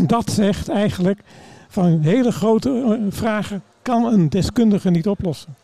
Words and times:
En 0.00 0.06
dat 0.06 0.30
zegt 0.30 0.68
eigenlijk 0.68 1.20
van 1.68 2.00
hele 2.00 2.32
grote 2.32 2.70
eh, 2.70 3.12
vragen 3.12 3.62
kan 3.82 4.04
een 4.04 4.28
deskundige 4.28 4.90
niet 4.90 5.08
oplossen. 5.08 5.54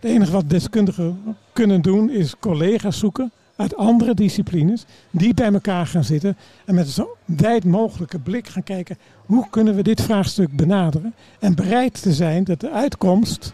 Het 0.00 0.10
enige 0.10 0.32
wat 0.32 0.50
deskundigen 0.50 1.36
kunnen 1.52 1.82
doen 1.82 2.10
is 2.10 2.34
collega's 2.40 2.98
zoeken 2.98 3.32
uit 3.56 3.76
andere 3.76 4.14
disciplines 4.14 4.84
die 5.10 5.34
bij 5.34 5.52
elkaar 5.52 5.86
gaan 5.86 6.04
zitten 6.04 6.36
en 6.64 6.74
met 6.74 6.88
zo 6.88 7.16
wijd 7.24 7.64
mogelijke 7.64 8.18
blik 8.18 8.48
gaan 8.48 8.62
kijken 8.62 8.98
hoe 9.26 9.46
kunnen 9.50 9.74
we 9.74 9.82
dit 9.82 10.00
vraagstuk 10.00 10.56
benaderen 10.56 11.14
en 11.38 11.54
bereid 11.54 12.02
te 12.02 12.12
zijn 12.12 12.44
dat 12.44 12.60
de 12.60 12.70
uitkomst 12.70 13.52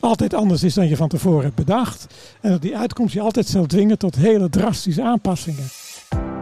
altijd 0.00 0.34
anders 0.34 0.62
is 0.62 0.74
dan 0.74 0.88
je 0.88 0.96
van 0.96 1.08
tevoren 1.08 1.44
hebt 1.44 1.54
bedacht 1.54 2.14
en 2.40 2.50
dat 2.50 2.62
die 2.62 2.76
uitkomst 2.76 3.14
je 3.14 3.20
altijd 3.20 3.46
zal 3.46 3.66
dwingen 3.66 3.98
tot 3.98 4.16
hele 4.16 4.50
drastische 4.50 5.02
aanpassingen. 5.02 5.68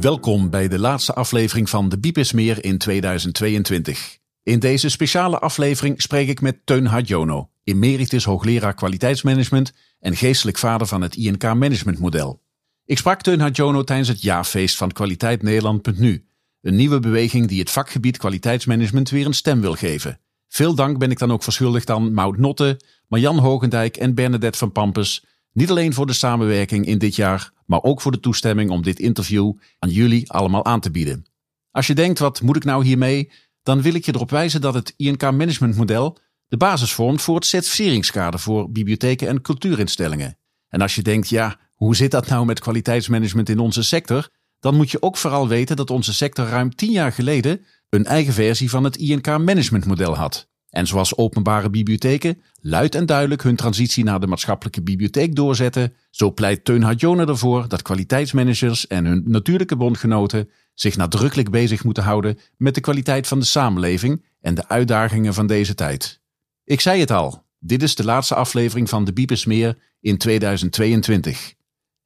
Welkom 0.00 0.50
bij 0.50 0.68
de 0.68 0.78
laatste 0.78 1.14
aflevering 1.14 1.70
van 1.70 1.88
De 1.88 1.98
Bibismeer 1.98 2.64
in 2.64 2.78
2022. 2.78 4.18
In 4.42 4.58
deze 4.58 4.88
speciale 4.88 5.38
aflevering 5.38 6.02
spreek 6.02 6.28
ik 6.28 6.40
met 6.40 6.58
Teun 6.64 6.86
Hadjono, 6.86 7.50
emeritus 7.64 8.24
hoogleraar 8.24 8.74
kwaliteitsmanagement 8.74 9.72
en 10.00 10.16
geestelijk 10.16 10.58
vader 10.58 10.86
van 10.86 11.00
het 11.00 11.16
INK 11.16 11.42
managementmodel. 11.42 12.42
Ik 12.84 12.98
sprak 12.98 13.22
Teun 13.22 13.40
Hadjono 13.40 13.84
tijdens 13.84 14.08
het 14.08 14.22
jaarfeest 14.22 14.76
van 14.76 14.92
Kwaliteit 14.92 15.42
Nederland.nu, 15.42 16.26
een 16.60 16.76
nieuwe 16.76 17.00
beweging 17.00 17.48
die 17.48 17.60
het 17.60 17.70
vakgebied 17.70 18.16
kwaliteitsmanagement 18.16 19.10
weer 19.10 19.26
een 19.26 19.34
stem 19.34 19.60
wil 19.60 19.74
geven. 19.74 20.20
Veel 20.48 20.74
dank 20.74 20.98
ben 20.98 21.10
ik 21.10 21.18
dan 21.18 21.32
ook 21.32 21.42
verschuldigd 21.42 21.90
aan 21.90 22.12
Maud 22.12 22.36
Notte, 22.36 22.80
Marjan 23.08 23.38
Hogendijk 23.38 23.96
en 23.96 24.14
Bernadette 24.14 24.58
van 24.58 24.72
Pampus, 24.72 25.24
niet 25.58 25.70
alleen 25.70 25.94
voor 25.94 26.06
de 26.06 26.12
samenwerking 26.12 26.86
in 26.86 26.98
dit 26.98 27.16
jaar, 27.16 27.52
maar 27.66 27.82
ook 27.82 28.00
voor 28.00 28.12
de 28.12 28.20
toestemming 28.20 28.70
om 28.70 28.82
dit 28.82 28.98
interview 28.98 29.52
aan 29.78 29.90
jullie 29.90 30.30
allemaal 30.30 30.64
aan 30.64 30.80
te 30.80 30.90
bieden. 30.90 31.26
Als 31.70 31.86
je 31.86 31.94
denkt, 31.94 32.18
wat 32.18 32.42
moet 32.42 32.56
ik 32.56 32.64
nou 32.64 32.84
hiermee? 32.84 33.30
Dan 33.62 33.82
wil 33.82 33.94
ik 33.94 34.04
je 34.04 34.14
erop 34.14 34.30
wijzen 34.30 34.60
dat 34.60 34.74
het 34.74 34.94
INK 34.96 35.22
managementmodel 35.22 36.18
de 36.48 36.56
basis 36.56 36.92
vormt 36.92 37.22
voor 37.22 37.34
het 37.34 37.46
certificeringskader 37.46 38.40
voor 38.40 38.70
bibliotheken 38.70 39.28
en 39.28 39.40
cultuurinstellingen. 39.40 40.38
En 40.68 40.80
als 40.80 40.94
je 40.94 41.02
denkt, 41.02 41.28
ja, 41.28 41.56
hoe 41.74 41.96
zit 41.96 42.10
dat 42.10 42.28
nou 42.28 42.46
met 42.46 42.60
kwaliteitsmanagement 42.60 43.48
in 43.48 43.58
onze 43.58 43.82
sector? 43.82 44.28
Dan 44.60 44.74
moet 44.74 44.90
je 44.90 45.02
ook 45.02 45.16
vooral 45.16 45.48
weten 45.48 45.76
dat 45.76 45.90
onze 45.90 46.14
sector 46.14 46.46
ruim 46.46 46.74
tien 46.74 46.90
jaar 46.90 47.12
geleden 47.12 47.64
een 47.88 48.04
eigen 48.04 48.32
versie 48.32 48.70
van 48.70 48.84
het 48.84 48.96
INK 48.96 49.26
managementmodel 49.26 50.16
had. 50.16 50.48
En 50.78 50.86
zoals 50.86 51.16
openbare 51.16 51.70
bibliotheken 51.70 52.42
luid 52.60 52.94
en 52.94 53.06
duidelijk 53.06 53.42
hun 53.42 53.56
transitie 53.56 54.04
naar 54.04 54.20
de 54.20 54.26
maatschappelijke 54.26 54.82
bibliotheek 54.82 55.34
doorzetten, 55.34 55.94
zo 56.10 56.32
pleit 56.32 56.64
Teun 56.64 56.82
Hadjone 56.82 57.26
ervoor 57.26 57.68
dat 57.68 57.82
kwaliteitsmanagers 57.82 58.86
en 58.86 59.04
hun 59.04 59.22
natuurlijke 59.26 59.76
bondgenoten 59.76 60.50
zich 60.74 60.96
nadrukkelijk 60.96 61.50
bezig 61.50 61.84
moeten 61.84 62.02
houden 62.02 62.38
met 62.56 62.74
de 62.74 62.80
kwaliteit 62.80 63.26
van 63.26 63.38
de 63.38 63.44
samenleving 63.44 64.24
en 64.40 64.54
de 64.54 64.68
uitdagingen 64.68 65.34
van 65.34 65.46
deze 65.46 65.74
tijd. 65.74 66.20
Ik 66.64 66.80
zei 66.80 67.00
het 67.00 67.10
al, 67.10 67.44
dit 67.58 67.82
is 67.82 67.94
de 67.94 68.04
laatste 68.04 68.34
aflevering 68.34 68.88
van 68.88 69.04
de 69.04 69.12
Biebersmeer 69.12 69.78
in 70.00 70.18
2022. 70.18 71.54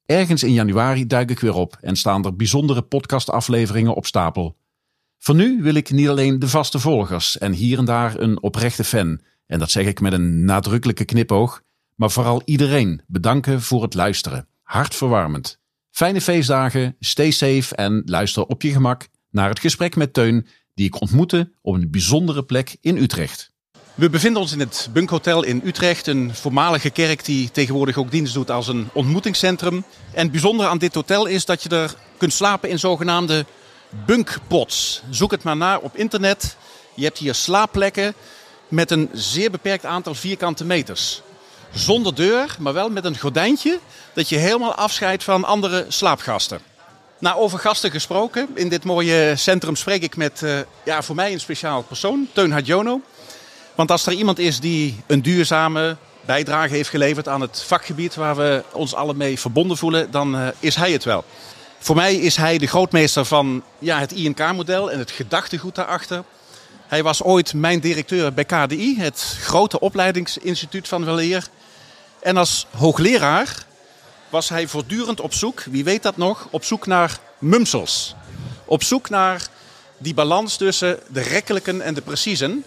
Ergens 0.04 0.42
in 0.42 0.52
januari 0.52 1.06
duik 1.06 1.30
ik 1.30 1.40
weer 1.40 1.54
op 1.54 1.78
en 1.80 1.96
staan 1.96 2.24
er 2.24 2.36
bijzondere 2.36 2.82
podcastafleveringen 2.82 3.94
op 3.94 4.06
stapel. 4.06 4.56
Voor 5.24 5.34
nu 5.34 5.62
wil 5.62 5.74
ik 5.74 5.90
niet 5.90 6.08
alleen 6.08 6.38
de 6.38 6.48
vaste 6.48 6.78
volgers 6.78 7.38
en 7.38 7.52
hier 7.52 7.78
en 7.78 7.84
daar 7.84 8.18
een 8.18 8.42
oprechte 8.42 8.84
fan, 8.84 9.20
en 9.46 9.58
dat 9.58 9.70
zeg 9.70 9.86
ik 9.86 10.00
met 10.00 10.12
een 10.12 10.44
nadrukkelijke 10.44 11.04
knipoog, 11.04 11.62
maar 11.94 12.10
vooral 12.10 12.42
iedereen 12.44 13.02
bedanken 13.06 13.62
voor 13.62 13.82
het 13.82 13.94
luisteren. 13.94 14.48
Hartverwarmend. 14.62 15.58
Fijne 15.90 16.20
feestdagen, 16.20 16.96
stay 17.00 17.30
safe 17.30 17.76
en 17.76 18.02
luister 18.04 18.46
op 18.46 18.62
je 18.62 18.72
gemak 18.72 19.08
naar 19.30 19.48
het 19.48 19.60
gesprek 19.60 19.96
met 19.96 20.14
Teun, 20.14 20.46
die 20.74 20.86
ik 20.86 21.00
ontmoette 21.00 21.52
op 21.60 21.74
een 21.74 21.90
bijzondere 21.90 22.44
plek 22.44 22.76
in 22.80 22.96
Utrecht. 22.96 23.52
We 23.94 24.10
bevinden 24.10 24.42
ons 24.42 24.52
in 24.52 24.60
het 24.60 24.88
Bunkhotel 24.92 25.42
in 25.42 25.62
Utrecht, 25.64 26.06
een 26.06 26.34
voormalige 26.34 26.90
kerk 26.90 27.24
die 27.24 27.50
tegenwoordig 27.50 27.96
ook 27.96 28.10
dienst 28.10 28.34
doet 28.34 28.50
als 28.50 28.68
een 28.68 28.88
ontmoetingscentrum. 28.92 29.84
En 30.12 30.22
het 30.22 30.30
bijzondere 30.30 30.68
aan 30.68 30.78
dit 30.78 30.94
hotel 30.94 31.26
is 31.26 31.44
dat 31.44 31.62
je 31.62 31.68
er 31.68 31.94
kunt 32.16 32.32
slapen 32.32 32.70
in 32.70 32.78
zogenaamde 32.78 33.44
bunkpots. 34.06 35.02
Zoek 35.10 35.30
het 35.30 35.42
maar 35.42 35.56
naar 35.56 35.78
op 35.78 35.96
internet. 35.96 36.56
Je 36.94 37.04
hebt 37.04 37.18
hier 37.18 37.34
slaapplekken 37.34 38.14
met 38.68 38.90
een 38.90 39.10
zeer 39.12 39.50
beperkt 39.50 39.84
aantal 39.84 40.14
vierkante 40.14 40.64
meters. 40.64 41.22
Zonder 41.72 42.14
deur, 42.14 42.56
maar 42.58 42.72
wel 42.72 42.90
met 42.90 43.04
een 43.04 43.18
gordijntje 43.18 43.78
dat 44.14 44.28
je 44.28 44.36
helemaal 44.36 44.74
afscheidt 44.74 45.24
van 45.24 45.44
andere 45.44 45.84
slaapgasten. 45.88 46.60
Nou, 47.18 47.36
over 47.36 47.58
gasten 47.58 47.90
gesproken. 47.90 48.48
In 48.54 48.68
dit 48.68 48.84
mooie 48.84 49.36
centrum 49.36 49.76
spreek 49.76 50.02
ik 50.02 50.16
met 50.16 50.40
uh, 50.44 50.58
ja, 50.84 51.02
voor 51.02 51.14
mij 51.14 51.32
een 51.32 51.40
speciaal 51.40 51.82
persoon, 51.82 52.28
Teun 52.32 52.52
Hadjono. 52.52 53.00
Want 53.74 53.90
als 53.90 54.06
er 54.06 54.12
iemand 54.12 54.38
is 54.38 54.60
die 54.60 55.02
een 55.06 55.22
duurzame 55.22 55.96
bijdrage 56.24 56.74
heeft 56.74 56.88
geleverd 56.88 57.28
aan 57.28 57.40
het 57.40 57.62
vakgebied 57.66 58.14
waar 58.14 58.36
we 58.36 58.62
ons 58.72 58.94
alle 58.94 59.14
mee 59.14 59.38
verbonden 59.38 59.76
voelen, 59.76 60.10
dan 60.10 60.34
uh, 60.34 60.48
is 60.58 60.74
hij 60.74 60.92
het 60.92 61.04
wel. 61.04 61.24
Voor 61.82 61.96
mij 61.96 62.14
is 62.14 62.36
hij 62.36 62.58
de 62.58 62.66
grootmeester 62.66 63.24
van 63.24 63.62
ja, 63.78 63.98
het 63.98 64.12
INK-model 64.12 64.90
en 64.90 64.98
het 64.98 65.10
gedachtegoed 65.10 65.74
daarachter. 65.74 66.24
Hij 66.86 67.02
was 67.02 67.22
ooit 67.22 67.54
mijn 67.54 67.80
directeur 67.80 68.32
bij 68.32 68.44
KDI, 68.44 68.96
het 68.98 69.36
grote 69.40 69.80
opleidingsinstituut 69.80 70.88
van 70.88 71.04
Weleer. 71.04 71.46
En 72.20 72.36
als 72.36 72.66
hoogleraar 72.76 73.64
was 74.28 74.48
hij 74.48 74.66
voortdurend 74.66 75.20
op 75.20 75.34
zoek, 75.34 75.62
wie 75.62 75.84
weet 75.84 76.02
dat 76.02 76.16
nog, 76.16 76.48
op 76.50 76.64
zoek 76.64 76.86
naar 76.86 77.18
mumsels. 77.38 78.14
Op 78.64 78.82
zoek 78.82 79.08
naar 79.08 79.48
die 79.98 80.14
balans 80.14 80.56
tussen 80.56 80.98
de 81.08 81.22
rekkelijken 81.22 81.80
en 81.80 81.94
de 81.94 82.02
preciezen. 82.02 82.64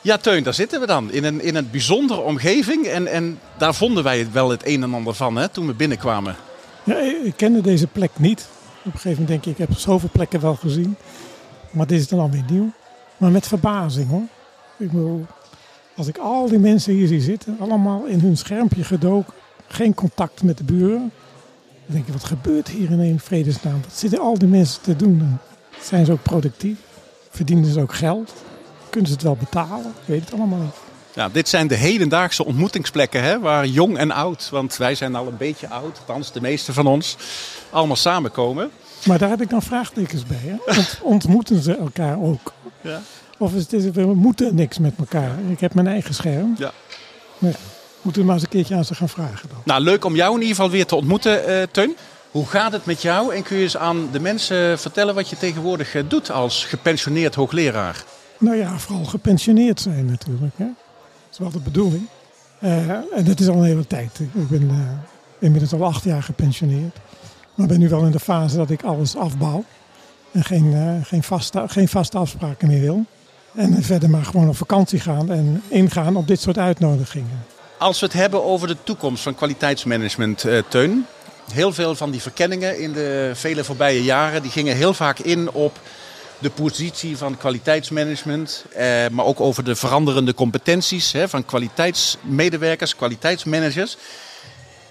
Ja, 0.00 0.16
Teun, 0.16 0.42
daar 0.42 0.54
zitten 0.54 0.80
we 0.80 0.86
dan. 0.86 1.12
In 1.12 1.24
een, 1.24 1.40
in 1.40 1.54
een 1.54 1.70
bijzondere 1.70 2.20
omgeving. 2.20 2.86
En, 2.86 3.06
en 3.06 3.40
daar 3.58 3.74
vonden 3.74 4.04
wij 4.04 4.28
wel 4.32 4.50
het 4.50 4.66
een 4.66 4.82
en 4.82 4.94
ander 4.94 5.14
van 5.14 5.36
hè, 5.36 5.48
toen 5.48 5.66
we 5.66 5.74
binnenkwamen. 5.74 6.36
Ik 7.24 7.32
kende 7.36 7.60
deze 7.60 7.86
plek 7.86 8.10
niet. 8.18 8.48
Op 8.78 8.84
een 8.84 8.92
gegeven 8.92 9.10
moment 9.10 9.28
denk 9.28 9.44
ik, 9.44 9.52
ik 9.62 9.68
heb 9.68 9.78
zoveel 9.78 10.08
plekken 10.12 10.40
wel 10.40 10.54
gezien. 10.54 10.96
Maar 11.70 11.86
dit 11.86 12.00
is 12.00 12.08
dan 12.08 12.18
alweer 12.18 12.44
nieuw. 12.50 12.70
Maar 13.16 13.30
met 13.30 13.46
verbazing 13.46 14.08
hoor. 14.08 14.22
Ik 14.78 14.90
bedoel, 14.90 15.26
als 15.96 16.06
ik 16.06 16.18
al 16.18 16.48
die 16.48 16.58
mensen 16.58 16.92
hier 16.92 17.06
zie 17.06 17.20
zitten, 17.20 17.56
allemaal 17.60 18.04
in 18.04 18.20
hun 18.20 18.36
schermpje 18.36 18.84
gedoken, 18.84 19.32
geen 19.66 19.94
contact 19.94 20.42
met 20.42 20.58
de 20.58 20.64
buren. 20.64 21.12
Dan 21.86 21.94
denk 21.94 22.06
ik, 22.06 22.12
wat 22.12 22.24
gebeurt 22.24 22.68
hier 22.68 22.90
in 22.90 23.20
vredesnaam? 23.20 23.80
Wat 23.82 23.98
zitten 23.98 24.20
al 24.20 24.38
die 24.38 24.48
mensen 24.48 24.82
te 24.82 24.96
doen? 24.96 25.38
Zijn 25.80 26.04
ze 26.04 26.12
ook 26.12 26.22
productief? 26.22 26.78
Verdienen 27.30 27.72
ze 27.72 27.80
ook 27.80 27.94
geld? 27.94 28.32
Kunnen 28.90 29.08
ze 29.08 29.14
het 29.14 29.24
wel 29.24 29.36
betalen? 29.36 29.86
Ik 30.00 30.06
weet 30.06 30.24
het 30.24 30.32
allemaal 30.32 30.58
niet. 30.58 30.91
Ja, 31.14 31.28
dit 31.28 31.48
zijn 31.48 31.66
de 31.66 31.74
hedendaagse 31.74 32.44
ontmoetingsplekken 32.44 33.22
hè, 33.22 33.40
waar 33.40 33.66
jong 33.66 33.98
en 33.98 34.10
oud, 34.10 34.48
want 34.50 34.76
wij 34.76 34.94
zijn 34.94 35.14
al 35.14 35.26
een 35.26 35.36
beetje 35.36 35.68
oud, 35.68 35.98
althans 35.98 36.32
de 36.32 36.40
meeste 36.40 36.72
van 36.72 36.86
ons, 36.86 37.16
allemaal 37.70 37.96
samenkomen. 37.96 38.70
Maar 39.04 39.18
daar 39.18 39.28
heb 39.28 39.40
ik 39.40 39.50
dan 39.50 39.62
vraagtekens 39.62 40.26
bij. 40.26 40.58
Hè? 40.66 40.82
ontmoeten 41.02 41.62
ze 41.62 41.76
elkaar 41.76 42.20
ook? 42.20 42.52
Ja. 42.80 43.02
Of 43.38 43.54
is 43.54 43.66
het, 43.70 43.94
we 43.94 44.14
moeten 44.14 44.54
niks 44.54 44.78
met 44.78 44.92
elkaar? 44.98 45.38
Ik 45.50 45.60
heb 45.60 45.74
mijn 45.74 45.86
eigen 45.86 46.14
scherm. 46.14 46.54
Ja. 46.58 46.72
Nee, 47.38 47.54
moeten 48.02 48.20
we 48.20 48.26
maar 48.26 48.36
eens 48.36 48.44
een 48.44 48.50
keertje 48.50 48.74
aan 48.74 48.84
ze 48.84 48.94
gaan 48.94 49.08
vragen 49.08 49.48
dan. 49.48 49.58
Nou, 49.64 49.82
leuk 49.82 50.04
om 50.04 50.14
jou 50.14 50.34
in 50.34 50.40
ieder 50.40 50.56
geval 50.56 50.70
weer 50.70 50.86
te 50.86 50.96
ontmoeten, 50.96 51.50
uh, 51.50 51.62
Teun. 51.70 51.96
Hoe 52.30 52.46
gaat 52.46 52.72
het 52.72 52.84
met 52.84 53.02
jou? 53.02 53.34
En 53.34 53.42
kun 53.42 53.56
je 53.56 53.62
eens 53.62 53.76
aan 53.76 54.08
de 54.12 54.20
mensen 54.20 54.78
vertellen 54.78 55.14
wat 55.14 55.28
je 55.28 55.36
tegenwoordig 55.36 55.94
eh, 55.94 56.02
doet 56.08 56.30
als 56.30 56.64
gepensioneerd 56.64 57.34
hoogleraar? 57.34 58.04
Nou 58.38 58.56
ja, 58.56 58.78
vooral 58.78 59.04
gepensioneerd 59.04 59.80
zijn 59.80 60.06
natuurlijk. 60.06 60.52
Hè? 60.56 60.66
Is 61.32 61.38
wel 61.38 61.50
de 61.50 61.58
bedoeling. 61.58 62.08
Uh, 62.60 62.90
en 62.90 63.24
dat 63.24 63.40
is 63.40 63.48
al 63.48 63.54
een 63.54 63.64
hele 63.64 63.86
tijd. 63.86 64.20
Ik 64.20 64.48
ben 64.48 64.62
uh, 64.62 64.78
inmiddels 65.38 65.72
al 65.72 65.84
acht 65.84 66.04
jaar 66.04 66.22
gepensioneerd. 66.22 66.96
Maar 67.54 67.66
ben 67.66 67.78
nu 67.78 67.88
wel 67.88 68.04
in 68.04 68.10
de 68.10 68.20
fase 68.20 68.56
dat 68.56 68.70
ik 68.70 68.82
alles 68.82 69.16
afbouw. 69.16 69.64
En 70.32 70.44
geen, 70.44 70.64
uh, 70.64 70.94
geen, 71.02 71.22
vaste, 71.22 71.64
geen 71.66 71.88
vaste 71.88 72.18
afspraken 72.18 72.68
meer 72.68 72.80
wil. 72.80 73.04
En 73.54 73.82
verder 73.82 74.10
maar 74.10 74.24
gewoon 74.24 74.48
op 74.48 74.56
vakantie 74.56 75.00
gaan 75.00 75.30
en 75.30 75.62
ingaan 75.68 76.16
op 76.16 76.26
dit 76.26 76.40
soort 76.40 76.58
uitnodigingen. 76.58 77.44
Als 77.78 78.00
we 78.00 78.06
het 78.06 78.14
hebben 78.14 78.44
over 78.44 78.68
de 78.68 78.76
toekomst 78.84 79.22
van 79.22 79.34
kwaliteitsmanagement, 79.34 80.44
Teun. 80.68 81.06
Heel 81.52 81.72
veel 81.72 81.94
van 81.94 82.10
die 82.10 82.22
verkenningen 82.22 82.80
in 82.80 82.92
de 82.92 83.30
vele 83.34 83.64
voorbije 83.64 84.02
jaren 84.02 84.42
die 84.42 84.50
gingen 84.50 84.76
heel 84.76 84.94
vaak 84.94 85.18
in 85.18 85.50
op 85.50 85.80
de 86.42 86.50
positie 86.50 87.16
van 87.16 87.36
kwaliteitsmanagement, 87.36 88.64
eh, 88.74 89.08
maar 89.10 89.24
ook 89.24 89.40
over 89.40 89.64
de 89.64 89.74
veranderende 89.74 90.34
competenties 90.34 91.12
hè, 91.12 91.28
van 91.28 91.44
kwaliteitsmedewerkers, 91.44 92.96
kwaliteitsmanagers. 92.96 93.96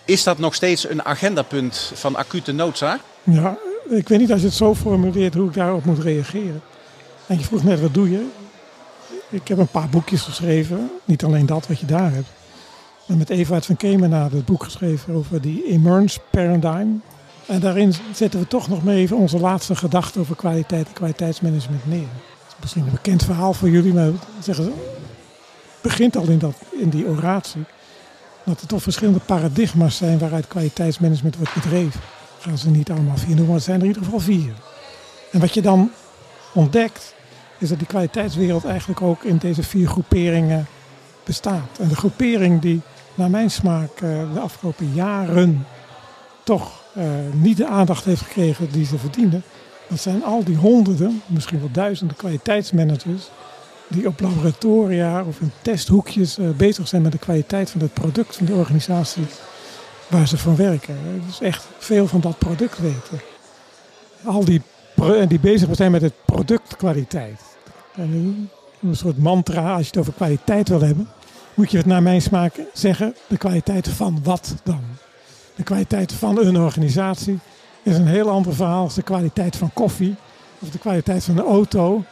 Is 0.06 0.24
dat 0.24 0.38
nog 0.38 0.56
steeds 0.56 0.89
een 0.89 1.06
agendapunt 1.06 1.92
van 1.94 2.15
acute 2.15 2.51
noodzaak? 2.51 3.00
Ja, 3.24 3.57
ik 3.89 4.07
weet 4.07 4.19
niet 4.19 4.31
als 4.31 4.42
je 4.42 4.48
het 4.48 4.56
zo 4.56 4.75
formuleert 4.75 5.33
hoe 5.33 5.48
ik 5.48 5.53
daarop 5.53 5.86
moet 5.86 6.03
reageren. 6.03 6.62
En 7.27 7.38
je 7.38 7.44
vroeg 7.44 7.63
net, 7.63 7.81
wat 7.81 7.94
doe 7.94 8.12
je? 8.12 8.27
Ik 9.30 9.48
heb 9.48 9.57
een 9.57 9.68
paar 9.68 9.89
boekjes 9.89 10.21
geschreven. 10.21 10.92
Niet 11.06 11.24
alleen 11.24 11.45
dat 11.45 11.68
wat 11.68 11.80
je 11.80 11.86
daar 11.86 12.13
hebt. 12.13 12.27
En 13.07 13.18
met 13.18 13.30
Evaart 13.30 13.65
van 13.65 13.77
Kemenade 13.77 14.36
het 14.36 14.45
boek 14.45 14.63
geschreven 14.63 15.13
over 15.13 15.42
die 15.42 15.68
Emerge 15.68 16.19
Paradigm. 16.30 16.88
En 17.48 17.60
daarin 17.60 17.94
zetten 18.14 18.40
we 18.40 18.48
toch 18.48 18.68
nog 18.68 18.84
maar 18.84 18.94
even 18.94 19.18
onze 19.18 19.40
laatste 19.40 19.76
gedachte 19.76 20.20
over 20.20 20.36
kwaliteit 20.36 20.88
en 20.88 20.94
kwaliteitsmanagement 20.94 21.86
neer. 21.86 22.08
Is 22.48 22.56
misschien 22.60 22.84
een 22.84 22.92
bekend 22.92 23.24
verhaal 23.24 23.54
voor 23.54 23.70
jullie, 23.70 23.94
maar 23.94 24.12
zeggen 24.40 24.64
ze, 24.64 24.70
het 24.72 25.82
begint 25.82 26.18
al 26.18 26.28
in, 26.28 26.40
dat, 26.40 26.56
in 26.72 26.90
die 26.90 27.08
oratie. 27.08 27.64
Dat 28.44 28.62
er 28.62 28.68
toch 28.68 28.82
verschillende 28.82 29.20
paradigma's 29.20 29.98
zijn 29.98 30.20
waaruit 30.20 30.48
kwaliteitsmanagement 30.48 31.36
wordt 31.36 31.54
bedreven. 31.54 32.02
Gaan 32.40 32.58
ze 32.58 32.70
niet 32.70 32.92
allemaal 32.92 33.18
vier 33.18 33.28
noemen, 33.28 33.46
maar 33.46 33.56
het 33.56 33.64
zijn 33.64 33.78
er 33.78 33.84
in 33.84 33.88
ieder 33.88 34.04
geval 34.04 34.20
vier. 34.20 34.54
En 35.32 35.40
wat 35.40 35.54
je 35.54 35.62
dan 35.62 35.92
ontdekt, 36.54 37.16
is 37.58 37.70
dat 37.70 37.78
die 37.78 37.88
kwaliteitswereld 37.88 38.66
eigenlijk 38.66 39.02
ook 39.02 39.24
in 39.24 39.38
deze 39.38 39.64
vier 39.64 39.88
groeperingen 39.88 40.68
bestaat. 41.24 41.80
En 41.80 41.88
de 41.88 41.96
groepering 41.96 42.62
die 42.62 42.82
naar 43.16 43.30
mijn 43.30 43.52
smaak 43.52 43.92
eh, 43.96 44.34
de 44.34 44.40
afgelopen 44.40 44.94
jaren 44.94 45.66
toch 46.44 46.81
niet 47.34 47.58
de 47.58 47.68
aandacht 47.68 48.06
heeft 48.06 48.22
gekregen 48.22 48.72
die 48.72 48.86
ze 48.86 48.98
verdienen. 48.98 49.44
Dat 49.88 50.00
zijn 50.00 50.24
al 50.24 50.44
die 50.44 50.56
honderden, 50.56 51.22
misschien 51.28 51.60
wel 51.60 51.72
duizenden 51.72 52.16
kwaliteitsmanagers 52.18 53.30
die 53.92 54.08
op 54.08 54.20
laboratoria 54.20 55.24
of 55.24 55.40
in 55.40 55.52
testhoekjes 55.62 56.38
uh, 56.38 56.50
bezig 56.50 56.88
zijn 56.88 57.02
met 57.02 57.12
de 57.12 57.18
kwaliteit 57.18 57.70
van 57.70 57.82
het 57.82 57.94
product 57.94 58.36
van 58.36 58.46
de 58.46 58.54
organisatie 58.54 59.26
waar 60.08 60.28
ze 60.28 60.38
van 60.38 60.56
werken. 60.56 60.98
Dus 61.28 61.42
echt 61.42 61.68
veel 61.78 62.08
van 62.08 62.22
dat 62.22 62.38
product 62.38 62.80
weten. 62.80 63.22
Al 64.24 64.46
die 64.46 64.62
die 65.28 65.40
bezig 65.40 65.76
zijn 65.76 65.92
met 65.92 66.02
het 66.02 66.14
productkwaliteit. 66.26 67.42
En 67.96 68.50
een 68.82 68.96
soort 68.96 69.18
mantra, 69.18 69.74
als 69.74 69.82
je 69.82 69.88
het 69.88 69.98
over 69.98 70.14
kwaliteit 70.14 70.70
wil 70.70 70.82
hebben, 70.82 71.10
moet 71.54 71.72
je 71.72 71.78
het 71.78 71.86
naar 71.86 72.04
mijn 72.04 72.22
smaak 72.22 72.54
zeggen, 72.74 73.16
de 73.28 73.38
kwaliteit 73.38 73.88
van 73.88 74.20
wat 74.24 74.56
dan? 74.64 74.82
De 75.62 75.68
kwaliteit 75.68 76.13
van 76.13 76.38
een 76.38 76.58
organisatie 76.58 77.40
is 77.84 77.98
een 77.98 78.08
heel 78.08 78.30
ander 78.30 78.56
verhaal 78.56 78.84
als 78.84 78.96
de 78.96 79.02
kwaliteit 79.02 79.56
van 79.56 79.74
koffie 79.74 80.16
of 80.60 80.69
de 80.69 80.78
kwaliteit 80.78 81.24
van 81.24 81.38
een 81.38 81.46
auto 81.46 82.04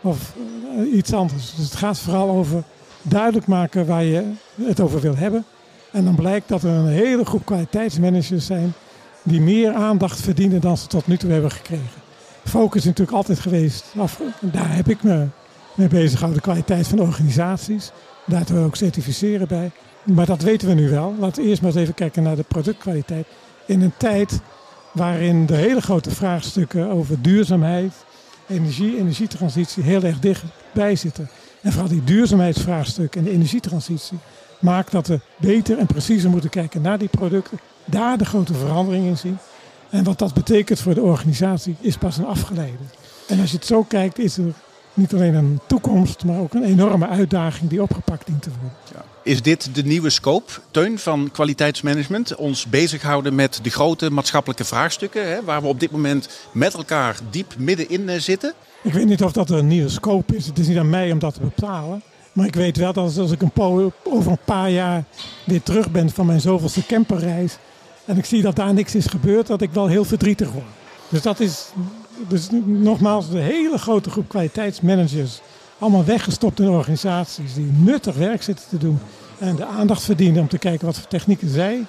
of 0.00 0.32
eh, 0.76 0.92
iets 0.92 1.12
anders. 1.12 1.54
Dus 1.54 1.64
het 1.64 1.74
gaat 1.76 1.98
vooral 1.98 2.30
over 2.30 2.62
duidelijk 3.02 3.46
maken 3.46 3.86
waar 3.86 4.04
je 4.04 4.32
het 4.62 4.80
over 4.80 5.00
wil 5.00 5.16
hebben. 5.16 5.44
En 5.92 6.04
dan 6.04 6.14
blijkt 6.14 6.48
dat 6.48 6.62
er 6.62 6.70
een 6.70 6.86
hele 6.86 7.24
groep 7.24 7.44
kwaliteitsmanagers 7.44 8.46
zijn 8.46 8.72
die 9.22 9.40
meer 9.40 9.72
aandacht 9.72 10.20
verdienen 10.20 10.60
dan 10.60 10.76
ze 10.76 10.86
tot 10.86 11.06
nu 11.06 11.16
toe 11.16 11.30
hebben 11.30 11.50
gekregen. 11.50 12.00
Focus 12.44 12.80
is 12.80 12.86
natuurlijk 12.86 13.16
altijd 13.16 13.40
geweest, 13.40 13.84
daar 14.40 14.74
heb 14.74 14.88
ik 14.88 15.02
me 15.02 15.26
mee 15.74 15.88
bezig 15.88 16.12
gehouden, 16.12 16.42
de 16.42 16.48
kwaliteit 16.48 16.88
van 16.88 17.00
organisaties. 17.00 17.90
Daar 18.30 18.44
we 18.44 18.58
ook 18.58 18.76
certificeren 18.76 19.48
bij. 19.48 19.70
Maar 20.02 20.26
dat 20.26 20.42
weten 20.42 20.68
we 20.68 20.74
nu 20.74 20.90
wel. 20.90 21.14
Laten 21.18 21.42
we 21.42 21.48
eerst 21.48 21.62
maar 21.62 21.70
eens 21.70 21.80
even 21.80 21.94
kijken 21.94 22.22
naar 22.22 22.36
de 22.36 22.44
productkwaliteit. 22.48 23.26
In 23.66 23.82
een 23.82 23.92
tijd 23.96 24.40
waarin 24.92 25.46
de 25.46 25.54
hele 25.54 25.80
grote 25.80 26.10
vraagstukken 26.10 26.90
over 26.90 27.22
duurzaamheid, 27.22 27.92
energie, 28.48 28.98
energietransitie 28.98 29.82
heel 29.82 30.02
erg 30.02 30.18
dichtbij 30.18 30.96
zitten. 30.96 31.28
En 31.62 31.72
vooral 31.72 31.88
die 31.88 32.04
duurzaamheidsvraagstuk 32.04 33.16
en 33.16 33.24
de 33.24 33.30
energietransitie 33.30 34.18
maakt 34.60 34.92
dat 34.92 35.06
we 35.06 35.20
beter 35.36 35.78
en 35.78 35.86
preciezer 35.86 36.30
moeten 36.30 36.50
kijken 36.50 36.82
naar 36.82 36.98
die 36.98 37.08
producten. 37.08 37.58
Daar 37.84 38.18
de 38.18 38.24
grote 38.24 38.54
verandering 38.54 39.06
in 39.06 39.16
zien. 39.16 39.38
En 39.90 40.04
wat 40.04 40.18
dat 40.18 40.34
betekent 40.34 40.80
voor 40.80 40.94
de 40.94 41.02
organisatie 41.02 41.76
is 41.80 41.96
pas 41.96 42.16
een 42.16 42.26
afgeleide. 42.26 42.84
En 43.28 43.40
als 43.40 43.50
je 43.50 43.56
het 43.56 43.66
zo 43.66 43.82
kijkt, 43.82 44.18
is 44.18 44.38
er 44.38 44.52
niet 45.00 45.14
alleen 45.14 45.34
een 45.34 45.60
toekomst, 45.66 46.24
maar 46.24 46.38
ook 46.38 46.54
een 46.54 46.64
enorme 46.64 47.08
uitdaging 47.08 47.70
die 47.70 47.82
opgepakt 47.82 48.26
dient 48.26 48.42
te 48.42 48.50
worden. 48.50 48.78
Ja. 48.94 49.04
Is 49.22 49.42
dit 49.42 49.74
de 49.74 49.82
nieuwe 49.82 50.10
scope, 50.10 50.52
Teun, 50.70 50.98
van 50.98 51.28
kwaliteitsmanagement? 51.32 52.34
Ons 52.34 52.66
bezighouden 52.66 53.34
met 53.34 53.58
de 53.62 53.70
grote 53.70 54.10
maatschappelijke 54.10 54.64
vraagstukken, 54.64 55.30
hè, 55.30 55.44
waar 55.44 55.62
we 55.62 55.68
op 55.68 55.80
dit 55.80 55.90
moment 55.90 56.28
met 56.52 56.74
elkaar 56.74 57.16
diep 57.30 57.54
middenin 57.58 58.08
eh, 58.08 58.18
zitten? 58.18 58.52
Ik 58.82 58.92
weet 58.92 59.06
niet 59.06 59.22
of 59.22 59.32
dat 59.32 59.50
een 59.50 59.66
nieuwe 59.66 59.88
scope 59.88 60.36
is. 60.36 60.46
Het 60.46 60.58
is 60.58 60.68
niet 60.68 60.78
aan 60.78 60.90
mij 60.90 61.12
om 61.12 61.18
dat 61.18 61.34
te 61.34 61.40
bepalen. 61.40 62.02
Maar 62.32 62.46
ik 62.46 62.54
weet 62.54 62.76
wel 62.76 62.92
dat 62.92 63.18
als 63.18 63.30
ik 63.30 63.42
een 63.42 63.92
over 64.04 64.30
een 64.30 64.38
paar 64.44 64.70
jaar 64.70 65.04
weer 65.44 65.62
terug 65.62 65.90
ben 65.90 66.10
van 66.10 66.26
mijn 66.26 66.40
zoveelste 66.40 66.86
camperreis. 66.86 67.58
En 68.04 68.18
ik 68.18 68.24
zie 68.24 68.42
dat 68.42 68.56
daar 68.56 68.74
niks 68.74 68.94
is 68.94 69.06
gebeurd, 69.06 69.46
dat 69.46 69.62
ik 69.62 69.70
wel 69.70 69.86
heel 69.86 70.04
verdrietig 70.04 70.50
word. 70.50 70.64
Dus 71.08 71.22
dat 71.22 71.40
is 71.40 71.66
dus 72.28 72.48
nogmaals, 72.64 73.30
de 73.30 73.38
hele 73.38 73.78
grote 73.78 74.10
groep 74.10 74.28
kwaliteitsmanagers. 74.28 75.40
Allemaal 75.78 76.04
weggestopt 76.04 76.60
in 76.60 76.68
organisaties 76.68 77.54
die 77.54 77.72
nuttig 77.76 78.14
werk 78.14 78.42
zitten 78.42 78.68
te 78.68 78.78
doen. 78.78 78.98
En 79.38 79.56
de 79.56 79.64
aandacht 79.64 80.02
verdienen 80.02 80.40
om 80.40 80.48
te 80.48 80.58
kijken 80.58 80.86
wat 80.86 80.98
voor 80.98 81.08
technieken 81.08 81.48
zij 81.48 81.86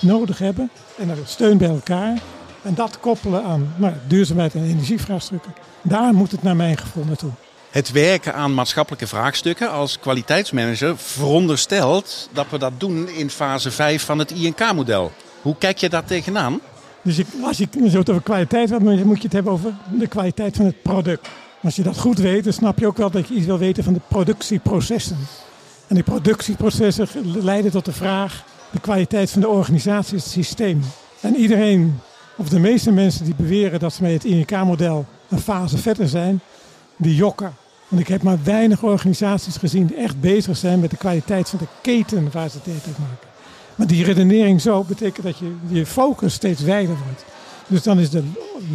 nodig 0.00 0.38
hebben. 0.38 0.70
En 0.98 1.06
dan 1.06 1.16
steun 1.24 1.58
bij 1.58 1.68
elkaar. 1.68 2.18
En 2.62 2.74
dat 2.74 3.00
koppelen 3.00 3.44
aan 3.44 3.74
nou, 3.76 3.92
duurzaamheid 4.06 4.54
en 4.54 4.64
energievraagstukken. 4.64 5.54
Daar 5.82 6.14
moet 6.14 6.30
het 6.30 6.42
naar 6.42 6.56
mijn 6.56 6.78
gevoel 6.78 7.04
naartoe. 7.04 7.30
Het 7.70 7.90
werken 7.90 8.34
aan 8.34 8.54
maatschappelijke 8.54 9.06
vraagstukken 9.06 9.70
als 9.70 9.98
kwaliteitsmanager 9.98 10.98
veronderstelt 10.98 12.28
dat 12.32 12.46
we 12.50 12.58
dat 12.58 12.72
doen 12.78 13.08
in 13.08 13.30
fase 13.30 13.70
5 13.70 14.04
van 14.04 14.18
het 14.18 14.30
INK-model. 14.30 15.12
Hoe 15.42 15.56
kijk 15.58 15.78
je 15.78 15.88
daar 15.88 16.04
tegenaan? 16.04 16.60
Dus 17.02 17.22
als 17.42 17.58
je 17.58 17.68
het 17.80 18.10
over 18.10 18.22
kwaliteit 18.22 18.70
hebt, 18.70 19.04
moet 19.04 19.16
je 19.16 19.22
het 19.22 19.32
hebben 19.32 19.52
over 19.52 19.72
de 19.98 20.06
kwaliteit 20.06 20.56
van 20.56 20.64
het 20.64 20.82
product. 20.82 21.28
Als 21.62 21.76
je 21.76 21.82
dat 21.82 21.98
goed 21.98 22.18
weet, 22.18 22.44
dan 22.44 22.52
snap 22.52 22.78
je 22.78 22.86
ook 22.86 22.96
wel 22.96 23.10
dat 23.10 23.28
je 23.28 23.34
iets 23.34 23.46
wil 23.46 23.58
weten 23.58 23.84
van 23.84 23.92
de 23.92 24.00
productieprocessen. 24.08 25.16
En 25.86 25.94
die 25.94 26.04
productieprocessen 26.04 27.08
leiden 27.42 27.70
tot 27.70 27.84
de 27.84 27.92
vraag, 27.92 28.44
de 28.70 28.80
kwaliteit 28.80 29.30
van 29.30 29.40
de 29.40 29.48
organisatie, 29.48 30.16
het 30.16 30.26
systeem. 30.26 30.82
En 31.20 31.36
iedereen, 31.36 31.98
of 32.36 32.48
de 32.48 32.58
meeste 32.58 32.92
mensen 32.92 33.24
die 33.24 33.34
beweren 33.34 33.80
dat 33.80 33.92
ze 33.92 34.02
met 34.02 34.12
het 34.12 34.24
INK-model 34.24 35.06
een 35.28 35.40
fase 35.40 35.78
verder 35.78 36.08
zijn, 36.08 36.40
die 36.96 37.14
jokken. 37.14 37.54
Want 37.88 38.02
ik 38.02 38.08
heb 38.08 38.22
maar 38.22 38.38
weinig 38.44 38.82
organisaties 38.82 39.56
gezien 39.56 39.86
die 39.86 39.96
echt 39.96 40.20
bezig 40.20 40.56
zijn 40.56 40.80
met 40.80 40.90
de 40.90 40.96
kwaliteit 40.96 41.48
van 41.48 41.58
de 41.58 41.68
keten 41.80 42.28
waar 42.32 42.48
ze 42.48 42.56
het 42.62 42.98
maken. 42.98 43.31
Maar 43.74 43.86
die 43.86 44.04
redenering 44.04 44.60
zo 44.60 44.84
betekent 44.84 45.26
dat 45.26 45.38
je 45.38 45.54
je 45.68 45.86
focus 45.86 46.34
steeds 46.34 46.60
wijder 46.60 46.96
wordt. 47.04 47.24
Dus 47.66 47.82
dan 47.82 47.98
is 47.98 48.10
de 48.10 48.22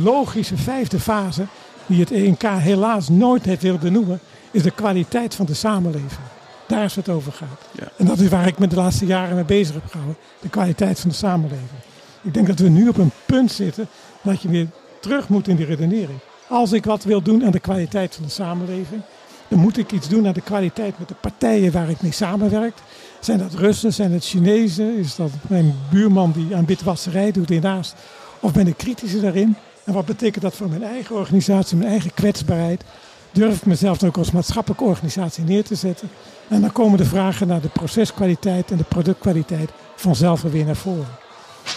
logische 0.01 0.58
vijfde 0.58 1.00
fase, 1.00 1.46
die 1.86 2.00
het 2.00 2.12
ENK 2.12 2.42
helaas 2.42 3.10
nooit 3.10 3.46
heeft 3.46 3.62
willen 3.62 3.80
benoemen, 3.80 4.20
is 4.51 4.63
de 4.63 4.72
kwaliteit 4.72 5.36
van 5.36 5.46
de 5.46 5.54
samenleving. 5.54 6.22
Daar 6.68 6.84
is 6.84 6.96
het 6.96 7.10
over 7.10 7.32
gaat. 7.32 7.62
Ja. 7.72 7.92
En 7.98 8.06
dat 8.06 8.20
is 8.20 8.30
waar 8.30 8.48
ik 8.48 8.60
me 8.60 8.68
de 8.68 8.75
laatste 8.75 9.06
jaren 9.06 9.36
mee 9.36 9.44
bezig 9.44 9.74
heb 9.74 9.86
gehouden. 9.89 10.18
De 10.42 10.50
kwaliteit 10.50 11.00
van 11.00 11.10
de 11.10 11.16
samenleving. 11.16 11.80
Ik 12.22 12.34
denk 12.34 12.48
dat 12.48 12.60
we 12.60 12.70
nu 12.70 12.88
op 12.88 12.98
een 12.98 13.12
punt 13.25 13.51
zitten 13.51 13.88
dat 14.22 14.42
je 14.42 14.50
weer 14.50 14.68
terug 15.00 15.30
moet 15.30 15.48
in 15.48 15.56
die 15.56 15.66
redenering. 15.66 16.20
Als 16.48 16.72
ik 16.72 16.86
wat 16.86 17.04
wil 17.04 17.22
doen 17.22 17.46
aan 17.46 17.51
de 17.51 17.60
kwaliteit 17.60 18.16
van 18.16 18.24
de 18.24 18.32
samenleving, 18.32 19.01
dan 19.48 19.60
moet 19.60 19.77
ik 19.77 19.92
iets 19.92 20.10
doen 20.10 20.27
aan 20.27 20.34
de 20.34 20.42
kwaliteit 20.42 21.00
met 21.00 21.08
de 21.08 21.16
partijen 21.22 21.72
waar 21.72 21.89
ik 21.89 22.01
mee 22.01 22.12
samenwerk. 22.12 22.75
Zijn 23.19 23.39
dat 23.39 23.53
Russen, 23.53 23.93
zijn 23.93 24.12
het 24.12 24.25
Chinezen? 24.25 24.97
Is 24.97 25.15
dat 25.15 25.31
mijn 25.41 25.75
buurman 25.89 26.31
die 26.31 26.55
aan 26.55 26.65
witwasserij 26.65 27.31
doet 27.31 27.50
hiernaast? 27.50 27.95
Of 28.39 28.51
ben 28.51 28.67
ik 28.67 28.77
kritischer 28.77 29.21
daarin? 29.21 29.55
En 29.83 29.93
wat 29.93 30.05
betekent 30.05 30.43
dat 30.43 30.55
voor 30.55 30.69
mijn 30.69 30.83
eigen 30.83 31.15
organisatie, 31.15 31.77
mijn 31.77 31.89
eigen 31.89 32.13
kwetsbaarheid? 32.13 32.83
Durf 33.31 33.55
ik 33.55 33.65
mezelf 33.65 34.03
ook 34.03 34.17
als 34.17 34.31
maatschappelijke 34.31 34.83
organisatie 34.83 35.43
neer 35.43 35.63
te 35.63 35.75
zetten? 35.75 36.09
En 36.47 36.62
dan 36.62 36.71
komen 36.71 36.97
de 36.97 37.05
vragen 37.05 37.47
naar 37.47 37.62
de 37.62 37.67
proceskwaliteit 37.67 38.71
en 38.71 38.77
de 38.77 38.83
productkwaliteit 38.83 39.69
vanzelf 39.95 40.41
weer 40.41 40.65
naar 40.65 40.75
voren. 40.75 41.17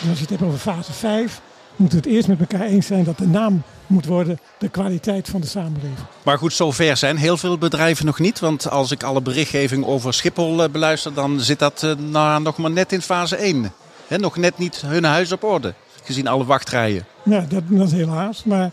En 0.02 0.08
als 0.08 0.18
je 0.18 0.20
het 0.20 0.30
hebt 0.30 0.42
over 0.42 0.58
fase 0.58 0.92
5, 0.92 1.40
moeten 1.80 1.98
we 2.00 2.06
het 2.06 2.16
eerst 2.16 2.28
met 2.28 2.40
elkaar 2.40 2.66
eens 2.66 2.86
zijn 2.86 3.04
dat 3.04 3.18
de 3.18 3.26
naam 3.26 3.62
moet 3.86 4.06
worden 4.06 4.38
de 4.58 4.68
kwaliteit 4.68 5.28
van 5.28 5.40
de 5.40 5.46
samenleving. 5.46 5.98
Maar 6.22 6.38
goed, 6.38 6.52
zover 6.52 6.96
zijn 6.96 7.16
heel 7.16 7.36
veel 7.36 7.58
bedrijven 7.58 8.06
nog 8.06 8.18
niet. 8.18 8.38
Want 8.38 8.70
als 8.70 8.90
ik 8.90 9.02
alle 9.02 9.20
berichtgeving 9.20 9.84
over 9.84 10.14
Schiphol 10.14 10.62
eh, 10.62 10.70
beluister, 10.70 11.14
dan 11.14 11.40
zit 11.40 11.58
dat 11.58 11.82
eh, 11.82 11.92
nou, 11.96 12.42
nog 12.42 12.56
maar 12.56 12.70
net 12.70 12.92
in 12.92 13.02
fase 13.02 13.36
1. 13.36 13.72
He, 14.06 14.16
nog 14.16 14.36
net 14.36 14.58
niet 14.58 14.82
hun 14.86 15.04
huis 15.04 15.32
op 15.32 15.44
orde, 15.44 15.74
gezien 16.04 16.28
alle 16.28 16.44
wachtrijen. 16.44 17.06
Ja, 17.24 17.46
dat, 17.48 17.62
dat 17.66 17.86
is 17.86 17.92
helaas. 17.92 18.44
Maar 18.44 18.70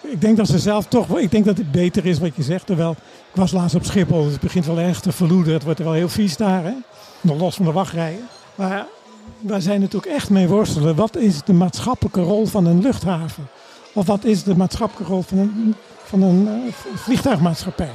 ik 0.00 0.20
denk 0.20 0.36
dat 0.36 0.48
ze 0.48 0.58
zelf 0.58 0.86
toch, 0.86 1.18
ik 1.18 1.30
denk 1.30 1.44
dat 1.44 1.56
het 1.56 1.72
beter 1.72 2.06
is 2.06 2.18
wat 2.18 2.36
je 2.36 2.42
zegt. 2.42 2.66
Terwijl, 2.66 2.90
ik 3.32 3.36
was 3.40 3.52
laatst 3.52 3.76
op 3.76 3.84
Schiphol, 3.84 4.30
het 4.30 4.40
begint 4.40 4.66
wel 4.66 4.78
erg 4.78 5.00
te 5.00 5.12
verloeden. 5.12 5.52
Het 5.52 5.62
wordt 5.62 5.78
er 5.78 5.84
wel 5.84 5.94
heel 5.94 6.08
vies 6.08 6.36
daar, 6.36 6.64
hè? 6.64 6.72
nog 7.20 7.38
los 7.38 7.54
van 7.54 7.64
de 7.64 7.72
wachtrijen. 7.72 8.28
Maar 8.54 8.86
wij 9.42 9.60
zijn 9.60 9.80
natuurlijk 9.80 10.12
echt 10.12 10.30
mee 10.30 10.48
worstelen. 10.48 10.94
Wat 10.94 11.16
is 11.16 11.42
de 11.42 11.52
maatschappelijke 11.52 12.20
rol 12.20 12.46
van 12.46 12.66
een 12.66 12.82
luchthaven? 12.82 13.48
Of 13.92 14.06
wat 14.06 14.24
is 14.24 14.42
de 14.42 14.56
maatschappelijke 14.56 15.12
rol 15.12 15.22
van 15.22 15.38
een, 15.38 15.74
van 16.04 16.22
een 16.22 16.46
uh, 16.46 16.72
vliegtuigmaatschappij. 16.94 17.92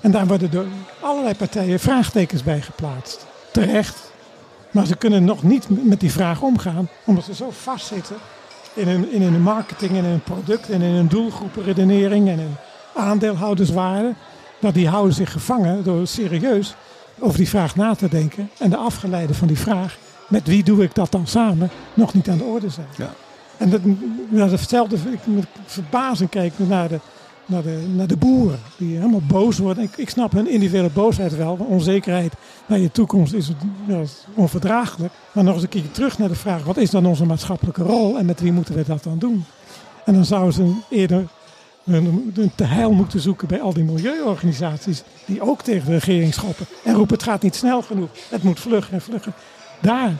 En 0.00 0.10
daar 0.10 0.26
worden 0.26 0.50
door 0.50 0.66
allerlei 1.00 1.34
partijen 1.34 1.80
vraagtekens 1.80 2.42
bij 2.42 2.60
geplaatst. 2.60 3.26
Terecht. 3.52 4.12
Maar 4.70 4.86
ze 4.86 4.96
kunnen 4.96 5.24
nog 5.24 5.42
niet 5.42 5.84
met 5.84 6.00
die 6.00 6.12
vraag 6.12 6.42
omgaan, 6.42 6.88
omdat 7.04 7.24
ze 7.24 7.34
zo 7.34 7.50
vastzitten 7.50 8.16
in 8.74 8.88
hun, 8.88 9.12
in 9.12 9.22
hun 9.22 9.42
marketing 9.42 9.90
en 9.90 9.96
in 9.96 10.04
hun 10.04 10.22
product 10.22 10.70
en 10.70 10.82
in 10.82 10.94
hun 10.94 11.08
doelgroepenredenering 11.08 12.28
en 12.28 12.38
in 12.38 12.56
aandeelhouderswaarde. 12.94 14.14
Dat 14.58 14.74
die 14.74 14.88
houden 14.88 15.14
zich 15.14 15.32
gevangen 15.32 15.84
door 15.84 16.06
serieus 16.06 16.74
over 17.18 17.36
die 17.36 17.48
vraag 17.48 17.76
na 17.76 17.94
te 17.94 18.08
denken. 18.08 18.50
En 18.58 18.70
de 18.70 18.76
afgeleide 18.76 19.34
van 19.34 19.48
die 19.48 19.58
vraag, 19.58 19.98
met 20.30 20.46
wie 20.46 20.64
doe 20.64 20.82
ik 20.82 20.94
dat 20.94 21.10
dan 21.10 21.26
samen, 21.26 21.70
nog 21.94 22.14
niet 22.14 22.28
aan 22.28 22.38
de 22.38 22.44
orde 22.44 22.68
zijn. 22.68 22.86
Ja. 22.96 23.12
En 23.56 23.70
dat, 23.70 23.80
dat 24.70 24.92
ik 24.92 25.26
met 25.26 25.46
verbazing 25.66 26.30
kijk 26.30 26.52
naar 26.56 26.88
de, 26.88 26.98
naar 27.46 27.62
de, 27.62 27.86
naar 27.96 28.06
de 28.06 28.16
boeren. 28.16 28.58
Die 28.76 28.96
helemaal 28.96 29.22
boos 29.26 29.58
worden. 29.58 29.84
Ik, 29.84 29.96
ik 29.96 30.10
snap 30.10 30.32
hun 30.32 30.48
individuele 30.48 30.90
boosheid 30.90 31.36
wel. 31.36 31.56
Onzekerheid 31.68 32.32
naar 32.66 32.78
je 32.78 32.90
toekomst 32.90 33.32
is, 33.32 33.50
ja, 33.86 34.02
onverdraaglijk. 34.34 35.12
Maar 35.32 35.44
nog 35.44 35.54
eens 35.54 35.62
een 35.62 35.68
keer 35.68 35.90
terug 35.90 36.18
naar 36.18 36.28
de 36.28 36.34
vraag: 36.34 36.64
wat 36.64 36.76
is 36.76 36.90
dan 36.90 37.06
onze 37.06 37.24
maatschappelijke 37.24 37.82
rol 37.82 38.18
en 38.18 38.26
met 38.26 38.40
wie 38.40 38.52
moeten 38.52 38.74
we 38.74 38.84
dat 38.84 39.02
dan 39.02 39.18
doen? 39.18 39.44
En 40.04 40.14
dan 40.14 40.24
zouden 40.24 40.52
ze 40.52 40.72
eerder 40.88 41.26
hun 41.84 42.52
te 42.54 42.64
heil 42.64 42.92
moeten 42.92 43.20
zoeken 43.20 43.48
bij 43.48 43.60
al 43.60 43.72
die 43.72 43.84
milieuorganisaties. 43.84 45.02
die 45.24 45.40
ook 45.40 45.62
tegen 45.62 45.86
de 45.86 45.92
regering 45.92 46.34
schoppen. 46.34 46.66
En 46.84 46.94
roepen: 46.94 47.14
het 47.14 47.24
gaat 47.24 47.42
niet 47.42 47.54
snel 47.54 47.82
genoeg. 47.82 48.08
Het 48.28 48.42
moet 48.42 48.60
vluggen 48.60 48.94
en 48.94 49.00
vluggen. 49.00 49.32
Daar 49.80 50.12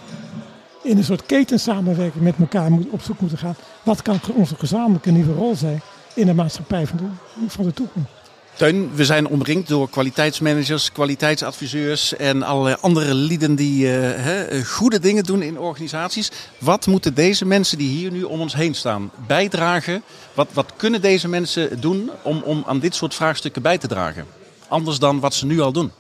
in 0.83 0.97
een 0.97 1.05
soort 1.05 1.27
ketensamenwerking 1.27 2.25
met 2.25 2.35
elkaar 2.39 2.71
op 2.91 3.03
zoek 3.03 3.21
moeten 3.21 3.39
gaan. 3.39 3.57
Wat 3.83 4.03
kan 4.03 4.21
onze 4.35 4.57
gezamenlijke 4.57 5.11
nieuwe 5.11 5.33
rol 5.35 5.57
zijn 5.57 5.81
in 6.15 6.27
de 6.27 6.35
maatschappij 6.35 6.87
van 6.87 6.97
de, 6.97 7.05
van 7.49 7.65
de 7.65 7.73
toekomst? 7.73 8.09
Teun, 8.55 8.91
we 8.95 9.05
zijn 9.05 9.27
omringd 9.27 9.69
door 9.69 9.91
kwaliteitsmanagers, 9.91 10.93
kwaliteitsadviseurs 10.93 12.17
en 12.17 12.43
allerlei 12.43 12.77
andere 12.81 13.15
lieden 13.15 13.55
die 13.55 13.87
uh, 13.87 14.65
goede 14.65 14.99
dingen 14.99 15.25
doen 15.25 15.43
in 15.43 15.59
organisaties. 15.59 16.31
Wat 16.59 16.87
moeten 16.87 17.15
deze 17.15 17.47
mensen 17.47 17.79
die 17.79 17.89
hier 17.89 18.11
nu 18.11 18.23
om 18.23 18.41
ons 18.41 18.55
heen 18.55 18.75
staan 18.75 19.11
bijdragen? 19.27 20.03
Wat, 20.35 20.49
wat 20.53 20.73
kunnen 20.77 21.01
deze 21.01 21.29
mensen 21.29 21.81
doen 21.81 22.11
om, 22.23 22.43
om 22.43 22.65
aan 22.67 22.79
dit 22.79 22.95
soort 22.95 23.15
vraagstukken 23.15 23.63
bij 23.63 23.79
te 23.79 23.89
dragen? 23.89 24.27
Anders 24.69 24.99
dan 24.99 25.21
wat 25.21 25.35
ze 25.35 25.47
nu 25.47 25.61
al 25.61 25.73
doen? 25.73 25.93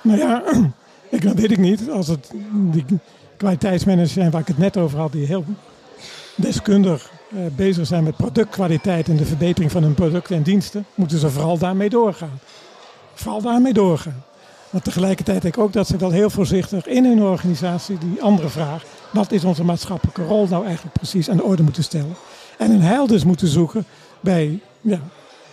Nou 0.00 0.18
ja, 0.18 0.42
ik, 1.16 1.22
dat 1.22 1.34
weet 1.34 1.50
ik 1.50 1.58
niet. 1.58 1.90
Als 1.90 2.08
het 2.08 2.30
die 2.52 2.84
kwaliteitsmanagers 3.36 4.12
zijn 4.12 4.30
waar 4.30 4.40
ik 4.40 4.46
het 4.46 4.58
net 4.58 4.76
over 4.76 4.98
had, 4.98 5.12
die 5.12 5.26
heel 5.26 5.44
deskundig 6.34 7.10
uh, 7.32 7.40
bezig 7.56 7.86
zijn 7.86 8.04
met 8.04 8.16
productkwaliteit 8.16 9.08
en 9.08 9.16
de 9.16 9.24
verbetering 9.24 9.72
van 9.72 9.82
hun 9.82 9.94
producten 9.94 10.36
en 10.36 10.42
diensten, 10.42 10.86
moeten 10.94 11.18
ze 11.18 11.30
vooral 11.30 11.58
daarmee 11.58 11.88
doorgaan. 11.88 12.40
Vooral 13.14 13.42
daarmee 13.42 13.72
doorgaan. 13.72 14.24
Maar 14.70 14.82
tegelijkertijd 14.82 15.42
denk 15.42 15.56
ik 15.56 15.62
ook 15.62 15.72
dat 15.72 15.86
ze 15.86 15.96
wel 15.96 16.10
heel 16.10 16.30
voorzichtig 16.30 16.86
in 16.86 17.04
hun 17.04 17.22
organisatie 17.22 17.98
die 17.98 18.22
andere 18.22 18.48
vraag, 18.48 18.84
wat 19.10 19.32
is 19.32 19.44
onze 19.44 19.64
maatschappelijke 19.64 20.24
rol 20.24 20.46
nou 20.48 20.64
eigenlijk 20.64 20.94
precies 20.94 21.30
aan 21.30 21.36
de 21.36 21.42
orde 21.42 21.62
moeten 21.62 21.84
stellen. 21.84 22.14
En 22.58 22.70
een 22.70 22.82
heil 22.82 23.06
dus 23.06 23.24
moeten 23.24 23.48
zoeken 23.48 23.84
bij 24.20 24.60
ja, 24.80 25.00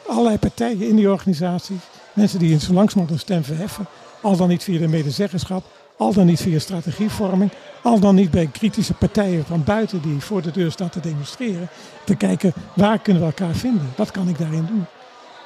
allerlei 0.08 0.38
partijen 0.38 0.88
in 0.88 0.96
die 0.96 1.10
organisaties. 1.10 1.82
Mensen 2.14 2.40
die 2.40 2.52
in 2.52 2.60
zo 2.60 2.74
langzamerhand 2.74 3.12
een 3.12 3.26
stem 3.26 3.44
verheffen. 3.44 3.86
Al 4.22 4.38
dan 4.38 4.48
niet 4.48 4.64
via 4.64 4.80
de 4.80 4.88
medezeggenschap, 4.88 5.64
al 5.98 6.14
dan 6.14 6.26
niet 6.26 6.42
via 6.42 6.60
strategievorming, 6.60 7.52
al 7.84 8.00
dan 8.00 8.16
niet 8.16 8.32
bij 8.32 8.48
kritische 8.48 8.94
partijen 8.94 9.46
van 9.46 9.64
buiten 9.64 10.02
die 10.02 10.20
voor 10.20 10.42
de 10.42 10.52
deur 10.52 10.72
staan 10.72 10.90
te 10.90 11.00
demonstreren. 11.00 11.68
Te 12.06 12.16
kijken 12.16 12.54
waar 12.74 13.00
kunnen 13.00 13.22
we 13.22 13.28
elkaar 13.28 13.56
vinden, 13.56 13.94
wat 13.96 14.12
kan 14.12 14.28
ik 14.28 14.38
daarin 14.38 14.66
doen. 14.66 14.86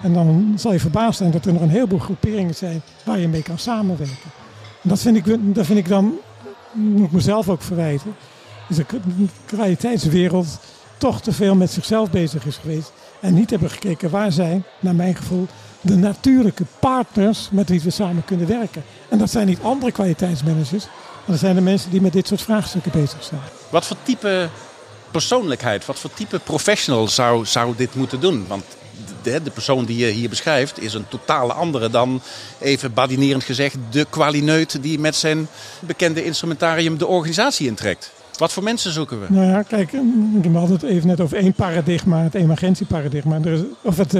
En 0.01 0.13
dan 0.13 0.53
zal 0.57 0.71
je 0.71 0.79
verbaasd 0.79 1.17
zijn 1.17 1.31
dat 1.31 1.45
er 1.45 1.53
nog 1.53 1.61
een 1.61 1.69
heleboel 1.69 1.99
groeperingen 1.99 2.55
zijn 2.55 2.81
waar 3.03 3.19
je 3.19 3.27
mee 3.27 3.43
kan 3.43 3.59
samenwerken. 3.59 4.31
En 4.81 4.89
dat 4.89 4.99
vind 4.99 5.17
ik, 5.17 5.55
dat 5.55 5.65
vind 5.65 5.79
ik 5.79 5.87
dan, 5.87 6.13
moet 6.71 7.05
ik 7.05 7.11
mezelf 7.11 7.49
ook 7.49 7.61
verwijten, 7.61 8.15
is 8.69 8.75
de 8.75 8.85
kwaliteitswereld 9.45 10.59
toch 10.97 11.21
te 11.21 11.31
veel 11.31 11.55
met 11.55 11.71
zichzelf 11.71 12.11
bezig 12.11 12.45
is 12.45 12.57
geweest. 12.57 12.91
En 13.19 13.33
niet 13.33 13.49
hebben 13.49 13.69
gekeken 13.69 14.09
waar 14.09 14.31
zijn, 14.31 14.63
naar 14.79 14.95
mijn 14.95 15.15
gevoel, 15.15 15.47
de 15.83 15.95
natuurlijke 15.95 16.65
partners 16.79 17.47
met 17.51 17.69
wie 17.69 17.81
we 17.81 17.89
samen 17.89 18.25
kunnen 18.25 18.47
werken. 18.47 18.83
En 19.09 19.17
dat 19.17 19.29
zijn 19.29 19.47
niet 19.47 19.59
andere 19.61 19.91
kwaliteitsmanagers, 19.91 20.85
maar 20.85 21.25
dat 21.25 21.39
zijn 21.39 21.55
de 21.55 21.61
mensen 21.61 21.91
die 21.91 22.01
met 22.01 22.13
dit 22.13 22.27
soort 22.27 22.41
vraagstukken 22.41 22.91
bezig 22.91 23.23
zijn. 23.23 23.41
Wat 23.69 23.85
voor 23.85 23.97
type 24.03 24.49
persoonlijkheid, 25.11 25.85
wat 25.85 25.99
voor 25.99 26.13
type 26.13 26.39
professional 26.39 27.07
zou, 27.07 27.45
zou 27.45 27.73
dit 27.77 27.95
moeten 27.95 28.19
doen? 28.19 28.45
Want 28.47 28.63
de, 29.21 29.41
de, 29.43 29.51
persoon 29.51 29.85
die 29.85 29.97
je 29.97 30.11
hier 30.11 30.29
beschrijft 30.29 30.81
is 30.81 30.93
een 30.93 31.07
totale 31.07 31.53
andere 31.53 31.89
dan, 31.89 32.21
even 32.59 32.93
badinerend 32.93 33.43
gezegd, 33.43 33.75
de 33.89 34.05
kwalineut 34.09 34.81
die 34.81 34.99
met 34.99 35.15
zijn 35.15 35.47
bekende 35.79 36.25
instrumentarium 36.25 36.97
de 36.97 37.07
organisatie 37.07 37.67
intrekt. 37.67 38.11
Wat 38.37 38.53
voor 38.53 38.63
mensen 38.63 38.91
zoeken 38.91 39.19
we? 39.19 39.25
Nou 39.29 39.47
ja, 39.47 39.61
kijk, 39.61 39.91
we 39.91 40.49
hadden 40.53 40.75
het 40.75 40.83
even 40.83 41.07
net 41.07 41.21
over 41.21 41.37
één 41.37 41.53
paradigma, 41.53 42.21
het 42.21 42.33
emergentieparadigma. 42.33 43.39
Of 43.81 43.97
het 43.97 44.13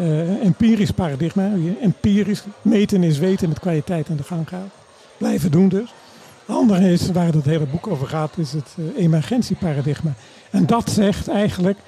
uh, 0.00 0.44
empirisch 0.44 0.90
paradigma. 0.90 1.50
Empirisch 1.80 2.42
meten 2.62 3.02
is 3.02 3.18
weten 3.18 3.48
met 3.48 3.60
kwaliteit 3.60 4.10
aan 4.10 4.16
de 4.16 4.22
gang 4.22 4.48
gaan. 4.48 4.70
Blijven 5.16 5.50
doen 5.50 5.68
dus. 5.68 5.94
Het 6.46 6.56
andere 6.56 6.92
is, 6.92 7.10
waar 7.10 7.32
het 7.32 7.44
hele 7.44 7.66
boek 7.66 7.86
over 7.86 8.06
gaat, 8.06 8.38
is 8.38 8.52
het 8.52 8.76
uh, 8.78 8.84
emergentieparadigma. 8.96 10.12
En 10.50 10.66
dat 10.66 10.90
zegt 10.90 11.28
eigenlijk 11.28 11.78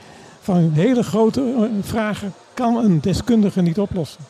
van 0.40 0.71
hele 0.73 1.02
grote 1.02 1.71
vragen 1.81 2.33
kan 2.54 2.76
een 2.76 3.00
deskundige 3.00 3.62
niet 3.62 3.78
oplossen. 3.78 4.25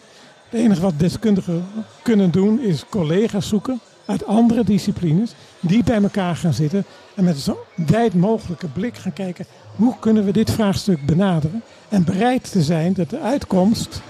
Het 0.49 0.61
enige 0.61 0.81
wat 0.81 0.99
deskundigen 0.99 1.65
kunnen 2.03 2.31
doen 2.31 2.61
is 2.61 2.85
collega's 2.89 3.49
zoeken 3.49 3.81
uit 4.07 4.27
andere 4.27 4.65
disciplines 4.65 5.35
die 5.61 5.85
bij 5.85 6.03
elkaar 6.03 6.37
gaan 6.37 6.53
zitten 6.53 6.85
en 7.15 7.25
met 7.25 7.39
zo 7.39 7.59
wijd 7.75 8.15
mogelijke 8.15 8.69
blik 8.69 8.97
gaan 8.97 9.12
kijken 9.12 9.47
hoe 9.76 9.95
kunnen 9.99 10.25
we 10.25 10.33
dit 10.33 10.50
vraagstuk 10.50 11.07
benaderen 11.07 11.62
en 11.88 12.05
bereid 12.05 12.50
te 12.52 12.62
zijn 12.62 12.93
dat 12.93 13.11
de 13.11 13.21
uitkomst 13.21 14.00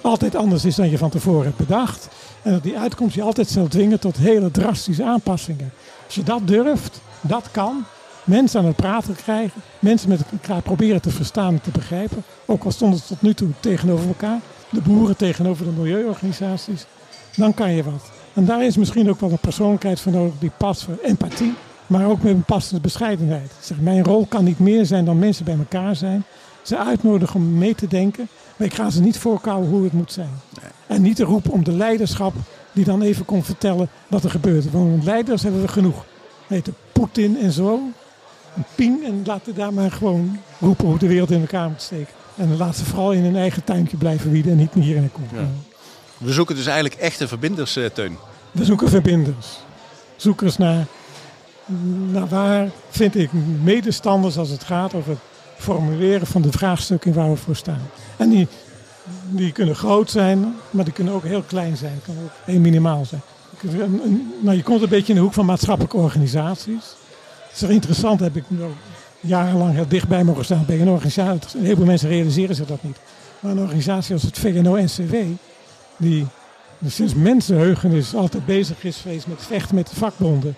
altijd 0.00 0.34
anders 0.34 0.64
is 0.64 0.74
dan 0.74 0.90
je 0.90 0.98
van 0.98 1.10
tevoren 1.10 1.44
hebt 1.44 1.56
bedacht 1.56 2.08
en 2.42 2.52
dat 2.52 2.62
die 2.62 2.78
uitkomst 2.78 3.14
je 3.14 3.22
altijd 3.22 3.48
zal 3.48 3.68
dwingen 3.68 4.00
tot 4.00 4.16
hele 4.16 4.50
drastische 4.50 5.04
aanpassingen. 5.04 5.72
Als 6.06 6.14
je 6.14 6.22
dat 6.22 6.46
durft, 6.46 7.00
dat 7.20 7.48
kan, 7.50 7.84
mensen 8.24 8.60
aan 8.60 8.66
het 8.66 8.76
praten 8.76 9.16
krijgen, 9.16 9.60
mensen 9.78 10.08
met 10.08 10.20
elkaar 10.32 10.62
proberen 10.62 11.02
te 11.02 11.10
verstaan 11.10 11.54
en 11.54 11.60
te 11.60 11.70
begrijpen, 11.70 12.24
ook 12.46 12.64
al 12.64 12.70
stonden 12.70 12.98
ze 12.98 13.06
tot 13.06 13.22
nu 13.22 13.34
toe 13.34 13.48
tegenover 13.60 14.06
elkaar, 14.06 14.40
de 14.70 14.80
boeren 14.80 15.16
tegenover 15.16 15.64
de 15.64 15.70
milieuorganisaties, 15.70 16.86
dan 17.36 17.54
kan 17.54 17.72
je 17.72 17.82
wat. 17.82 18.10
En 18.34 18.44
daar 18.44 18.64
is 18.64 18.76
misschien 18.76 19.10
ook 19.10 19.20
wel 19.20 19.30
een 19.30 19.38
persoonlijkheid 19.38 20.00
voor 20.00 20.12
nodig 20.12 20.34
die 20.38 20.52
past 20.56 20.82
voor 20.82 20.98
empathie, 21.02 21.54
maar 21.90 22.06
ook 22.06 22.22
met 22.22 22.32
een 22.32 22.42
passende 22.42 22.80
bescheidenheid. 22.80 23.52
Zeg, 23.60 23.80
mijn 23.80 24.04
rol 24.04 24.26
kan 24.26 24.44
niet 24.44 24.58
meer 24.58 24.86
zijn 24.86 25.04
dan 25.04 25.18
mensen 25.18 25.44
bij 25.44 25.56
elkaar 25.58 25.96
zijn. 25.96 26.24
Ze 26.62 26.78
uitnodigen 26.78 27.36
om 27.36 27.58
mee 27.58 27.74
te 27.74 27.86
denken, 27.86 28.28
maar 28.56 28.66
ik 28.66 28.74
ga 28.74 28.90
ze 28.90 29.00
niet 29.00 29.18
voorkouwen 29.18 29.68
hoe 29.68 29.84
het 29.84 29.92
moet 29.92 30.12
zijn. 30.12 30.40
En 30.86 31.02
niet 31.02 31.16
te 31.16 31.24
roepen 31.24 31.50
om 31.50 31.64
de 31.64 31.72
leiderschap 31.72 32.34
die 32.72 32.84
dan 32.84 33.02
even 33.02 33.24
kon 33.24 33.44
vertellen 33.44 33.88
wat 34.06 34.24
er 34.24 34.30
gebeurt. 34.30 34.70
Want 34.70 35.04
leiders 35.04 35.42
hebben 35.42 35.60
we 35.60 35.68
genoeg. 35.68 36.04
Heet 36.46 36.68
Poetin 36.92 37.38
en 37.38 37.52
zo. 37.52 37.80
Een 38.56 38.64
ping 38.74 39.04
en 39.04 39.22
laten 39.24 39.54
daar 39.54 39.72
maar 39.72 39.90
gewoon 39.90 40.38
roepen 40.58 40.86
hoe 40.86 40.98
de 40.98 41.06
wereld 41.08 41.30
in 41.30 41.40
elkaar 41.40 41.68
moet 41.68 41.82
steken. 41.82 42.14
En 42.36 42.56
laat 42.56 42.76
ze 42.76 42.84
vooral 42.84 43.12
in 43.12 43.22
hun 43.22 43.36
eigen 43.36 43.64
tuintje 43.64 43.96
blijven 43.96 44.30
wieden 44.30 44.52
en 44.52 44.58
niet 44.58 44.72
hier 44.74 44.96
in 44.96 45.10
de. 45.14 45.36
Ja. 45.36 45.46
We 46.18 46.32
zoeken 46.32 46.56
dus 46.56 46.66
eigenlijk 46.66 47.00
echte 47.00 47.28
verbinders, 47.28 47.78
Teun. 47.92 48.16
We 48.50 48.64
zoeken 48.64 48.88
verbinders. 48.88 49.58
Zoekers 50.16 50.56
naar, 50.56 50.86
naar 52.10 52.28
waar 52.28 52.68
vind 52.90 53.16
ik 53.16 53.30
medestanders 53.62 54.38
als 54.38 54.48
het 54.48 54.64
gaat 54.64 54.94
over 54.94 55.10
het 55.10 55.20
formuleren 55.56 56.26
van 56.26 56.42
de 56.42 56.52
vraagstukken 56.52 57.12
waar 57.12 57.30
we 57.30 57.36
voor 57.36 57.56
staan. 57.56 57.82
En 58.16 58.30
die, 58.30 58.48
die 59.28 59.52
kunnen 59.52 59.74
groot 59.74 60.10
zijn, 60.10 60.54
maar 60.70 60.84
die 60.84 60.92
kunnen 60.92 61.14
ook 61.14 61.24
heel 61.24 61.42
klein 61.42 61.76
zijn. 61.76 62.00
Kunnen 62.04 62.22
ook 62.24 62.30
heel 62.44 62.60
minimaal 62.60 63.04
zijn. 63.04 63.20
Nou, 64.40 64.56
je 64.56 64.62
komt 64.62 64.82
een 64.82 64.88
beetje 64.88 65.12
in 65.12 65.14
de 65.14 65.24
hoek 65.24 65.32
van 65.32 65.46
maatschappelijke 65.46 65.96
organisaties. 65.96 66.94
Het 67.48 67.62
is 67.62 67.68
interessant, 67.68 68.20
heb 68.20 68.36
ik 68.36 68.44
jarenlang 69.20 69.74
heel 69.74 69.88
dichtbij 69.88 70.24
mogen 70.24 70.44
staan 70.44 70.64
bij 70.66 70.80
een 70.80 70.88
organisatie. 70.88 71.58
Een 71.58 71.64
heleboel 71.64 71.86
mensen 71.86 72.08
realiseren 72.08 72.54
zich 72.54 72.66
dat 72.66 72.82
niet. 72.82 72.96
Maar 73.40 73.50
een 73.50 73.60
organisatie 73.60 74.14
als 74.14 74.22
het 74.22 74.38
VNO-NCW, 74.38 75.14
die 75.96 76.26
sinds 76.86 77.14
mensenheugenis 77.14 78.14
altijd 78.14 78.46
bezig 78.46 78.84
is 78.84 78.96
geweest 78.96 79.26
met 79.26 79.42
vechten 79.42 79.74
met 79.74 79.88
de 79.88 79.96
vakbonden. 79.96 80.54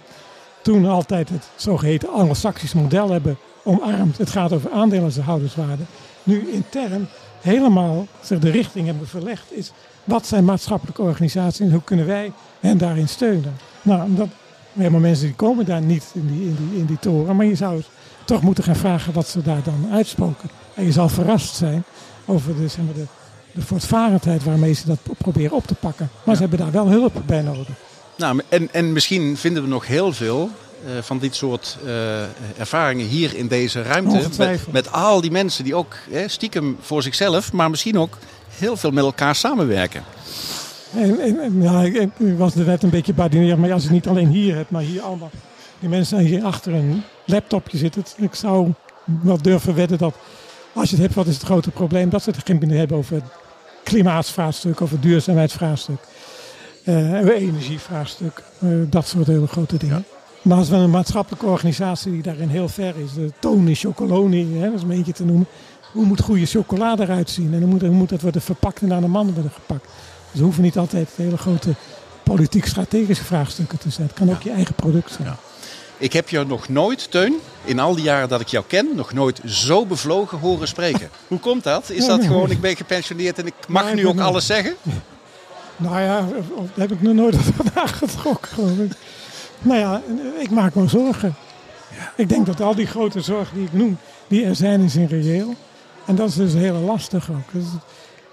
Toen 0.62 0.86
altijd 0.86 1.28
het 1.28 1.48
zogeheten 1.56 2.12
anglo-saxisch 2.12 2.72
model 2.72 3.10
hebben 3.10 3.36
omarmd. 3.64 4.18
Het 4.18 4.30
gaat 4.30 4.52
over 4.52 4.70
aandeelhouderswaarde. 4.70 5.82
Nu 6.22 6.48
intern 6.52 7.08
helemaal 7.40 8.06
zeg, 8.20 8.38
de 8.38 8.50
richting 8.50 8.86
hebben 8.86 9.08
verlegd 9.08 9.52
is 9.52 9.72
wat 10.04 10.26
zijn 10.26 10.44
maatschappelijke 10.44 11.02
organisaties 11.02 11.60
en 11.60 11.72
hoe 11.72 11.82
kunnen 11.84 12.06
wij 12.06 12.32
hen 12.60 12.78
daarin 12.78 13.08
steunen. 13.08 13.56
Nou, 13.82 14.14
dat, 14.14 14.28
helemaal 14.72 15.00
mensen 15.00 15.26
die 15.26 15.34
komen 15.34 15.64
daar 15.64 15.82
niet 15.82 16.10
in 16.14 16.26
die, 16.26 16.42
in 16.42 16.56
die, 16.56 16.78
in 16.78 16.86
die 16.86 16.98
toren. 16.98 17.36
Maar 17.36 17.46
je 17.46 17.54
zou 17.54 17.82
toch 18.24 18.42
moeten 18.42 18.64
gaan 18.64 18.76
vragen 18.76 19.12
wat 19.12 19.28
ze 19.28 19.42
daar 19.42 19.62
dan 19.62 19.88
uitspoken. 19.92 20.50
En 20.74 20.84
je 20.84 20.92
zal 20.92 21.08
verrast 21.08 21.54
zijn 21.54 21.84
over 22.24 22.56
de, 22.56 22.68
zeg 22.68 22.84
maar, 22.84 22.94
de, 22.94 23.06
de 23.52 23.62
voortvarendheid 23.62 24.44
waarmee 24.44 24.72
ze 24.72 24.86
dat 24.86 24.98
proberen 25.18 25.56
op 25.56 25.66
te 25.66 25.74
pakken. 25.74 26.08
Maar 26.24 26.34
ze 26.34 26.40
hebben 26.40 26.58
daar 26.58 26.72
wel 26.72 26.88
hulp 26.88 27.22
bij 27.26 27.42
nodig. 27.42 27.68
Nou, 28.16 28.40
en, 28.48 28.68
en 28.72 28.92
misschien 28.92 29.36
vinden 29.36 29.62
we 29.62 29.68
nog 29.68 29.86
heel 29.86 30.12
veel 30.12 30.50
uh, 30.86 31.02
van 31.02 31.18
dit 31.18 31.34
soort 31.34 31.78
uh, 31.84 32.22
ervaringen 32.58 33.06
hier 33.06 33.36
in 33.36 33.48
deze 33.48 33.82
ruimte. 33.82 34.28
Met, 34.38 34.72
met, 34.72 34.92
al 34.92 35.20
die 35.20 35.30
mensen 35.30 35.64
die 35.64 35.74
ook 35.74 35.96
hè, 36.10 36.28
stiekem 36.28 36.76
voor 36.80 37.02
zichzelf, 37.02 37.52
maar 37.52 37.70
misschien 37.70 37.98
ook 37.98 38.18
heel 38.58 38.76
veel 38.76 38.90
met 38.90 39.04
elkaar 39.04 39.34
samenwerken. 39.34 40.04
En, 40.94 41.40
en, 41.40 41.62
ja, 41.62 41.82
ik, 41.82 42.10
was 42.36 42.54
de 42.54 42.64
wet 42.64 42.82
een 42.82 42.90
beetje 42.90 43.14
badineer, 43.14 43.58
maar 43.58 43.72
als 43.72 43.82
je 43.82 43.88
het 43.88 43.96
niet 43.96 44.08
alleen 44.08 44.28
hier 44.28 44.54
hebt, 44.54 44.70
maar 44.70 44.82
hier 44.82 45.02
allemaal. 45.02 45.30
Die 45.78 45.88
mensen 45.88 46.18
hier 46.18 46.44
achter 46.44 46.74
een 46.74 47.02
laptopje 47.24 47.78
zitten. 47.78 48.04
Ik 48.16 48.34
zou 48.34 48.72
wel 49.22 49.42
durven 49.42 49.74
wedden 49.74 49.98
dat 49.98 50.14
als 50.74 50.90
je 50.90 50.94
het 50.94 51.04
hebt, 51.04 51.14
wat 51.14 51.26
is 51.26 51.34
het 51.34 51.44
grote 51.44 51.70
probleem? 51.70 52.10
Dat 52.10 52.22
ze 52.22 52.30
het 52.30 52.40
geen 52.44 52.58
binnen 52.58 52.78
hebben 52.78 52.96
over 52.96 53.14
het 53.14 53.24
klimaatsvraagstuk, 53.82 54.80
over 54.80 54.98
het 55.00 55.52
duurzaamheidsvraagstuk, 56.84 57.42
uh, 57.42 57.48
energievraagstuk, 57.48 58.42
uh, 58.58 58.90
dat 58.90 59.08
soort 59.08 59.26
hele 59.26 59.46
grote 59.46 59.76
dingen. 59.76 60.04
Maar 60.42 60.58
als 60.58 60.68
we 60.68 60.76
een 60.76 60.90
maatschappelijke 60.90 61.46
organisatie 61.46 62.12
die 62.12 62.22
daarin 62.22 62.48
heel 62.48 62.68
ver 62.68 62.94
is, 63.04 63.12
de 63.14 63.32
Tony 63.38 63.74
Chocoloni, 63.74 64.58
hè, 64.58 64.64
dat 64.64 64.74
is 64.74 64.82
een 64.82 64.90
eentje 64.90 65.12
te 65.12 65.24
noemen. 65.24 65.46
Hoe 65.92 66.04
moet 66.04 66.20
goede 66.20 66.46
chocolade 66.46 67.02
eruit 67.02 67.30
zien? 67.30 67.54
En 67.54 67.60
hoe 67.60 67.68
moet, 67.68 67.80
hoe 67.80 67.90
moet 67.90 68.08
dat 68.08 68.20
worden 68.20 68.42
verpakt 68.42 68.82
en 68.82 68.92
aan 68.92 69.00
de 69.00 69.08
mannen 69.08 69.34
worden 69.34 69.52
gepakt? 69.52 69.84
Dus 70.30 70.40
we 70.40 70.44
hoeven 70.44 70.62
niet 70.62 70.78
altijd 70.78 71.08
hele 71.16 71.36
grote 71.36 71.74
politiek-strategische 72.22 73.24
vraagstukken 73.24 73.78
te 73.78 73.90
zijn. 73.90 74.06
Het 74.06 74.16
kan 74.16 74.30
ook 74.30 74.42
je 74.42 74.50
eigen 74.50 74.74
product 74.74 75.10
zijn. 75.10 75.28
Ja. 75.28 75.36
Ik 75.98 76.12
heb 76.12 76.28
je 76.28 76.44
nog 76.44 76.68
nooit, 76.68 77.10
Teun, 77.10 77.34
in 77.64 77.78
al 77.78 77.94
die 77.94 78.04
jaren 78.04 78.28
dat 78.28 78.40
ik 78.40 78.48
jou 78.48 78.64
ken, 78.68 78.88
nog 78.94 79.12
nooit 79.12 79.40
zo 79.44 79.86
bevlogen 79.86 80.38
horen 80.38 80.68
spreken. 80.68 81.08
Hoe 81.28 81.38
komt 81.38 81.64
dat? 81.64 81.90
Is 81.90 82.06
dat 82.06 82.24
gewoon, 82.24 82.50
ik 82.50 82.60
ben 82.60 82.76
gepensioneerd 82.76 83.38
en 83.38 83.46
ik 83.46 83.54
mag 83.68 83.94
nu 83.94 84.06
ook 84.06 84.20
alles 84.20 84.46
zeggen? 84.46 84.74
Nou 85.82 86.00
ja, 86.00 86.20
daar 86.56 86.88
heb 86.88 86.92
ik 86.92 87.02
nog 87.02 87.14
nooit 87.14 87.36
vandaag 87.62 87.98
getrokken, 87.98 88.52
geloof 88.52 88.78
ik. 88.78 88.92
Nou 89.62 89.78
ja, 89.78 90.02
ik 90.38 90.50
maak 90.50 90.74
me 90.74 90.88
zorgen. 90.88 91.34
Ik 92.16 92.28
denk 92.28 92.46
dat 92.46 92.60
al 92.60 92.74
die 92.74 92.86
grote 92.86 93.20
zorgen 93.20 93.56
die 93.56 93.64
ik 93.64 93.72
noem, 93.72 93.98
die 94.28 94.44
er 94.44 94.56
zijn, 94.56 94.80
is 94.80 94.96
in 94.96 95.06
reëel. 95.06 95.54
En 96.04 96.14
dat 96.14 96.28
is 96.28 96.34
dus 96.34 96.52
heel 96.52 96.74
lastig 96.74 97.30
ook. 97.30 97.52
Dus 97.52 97.64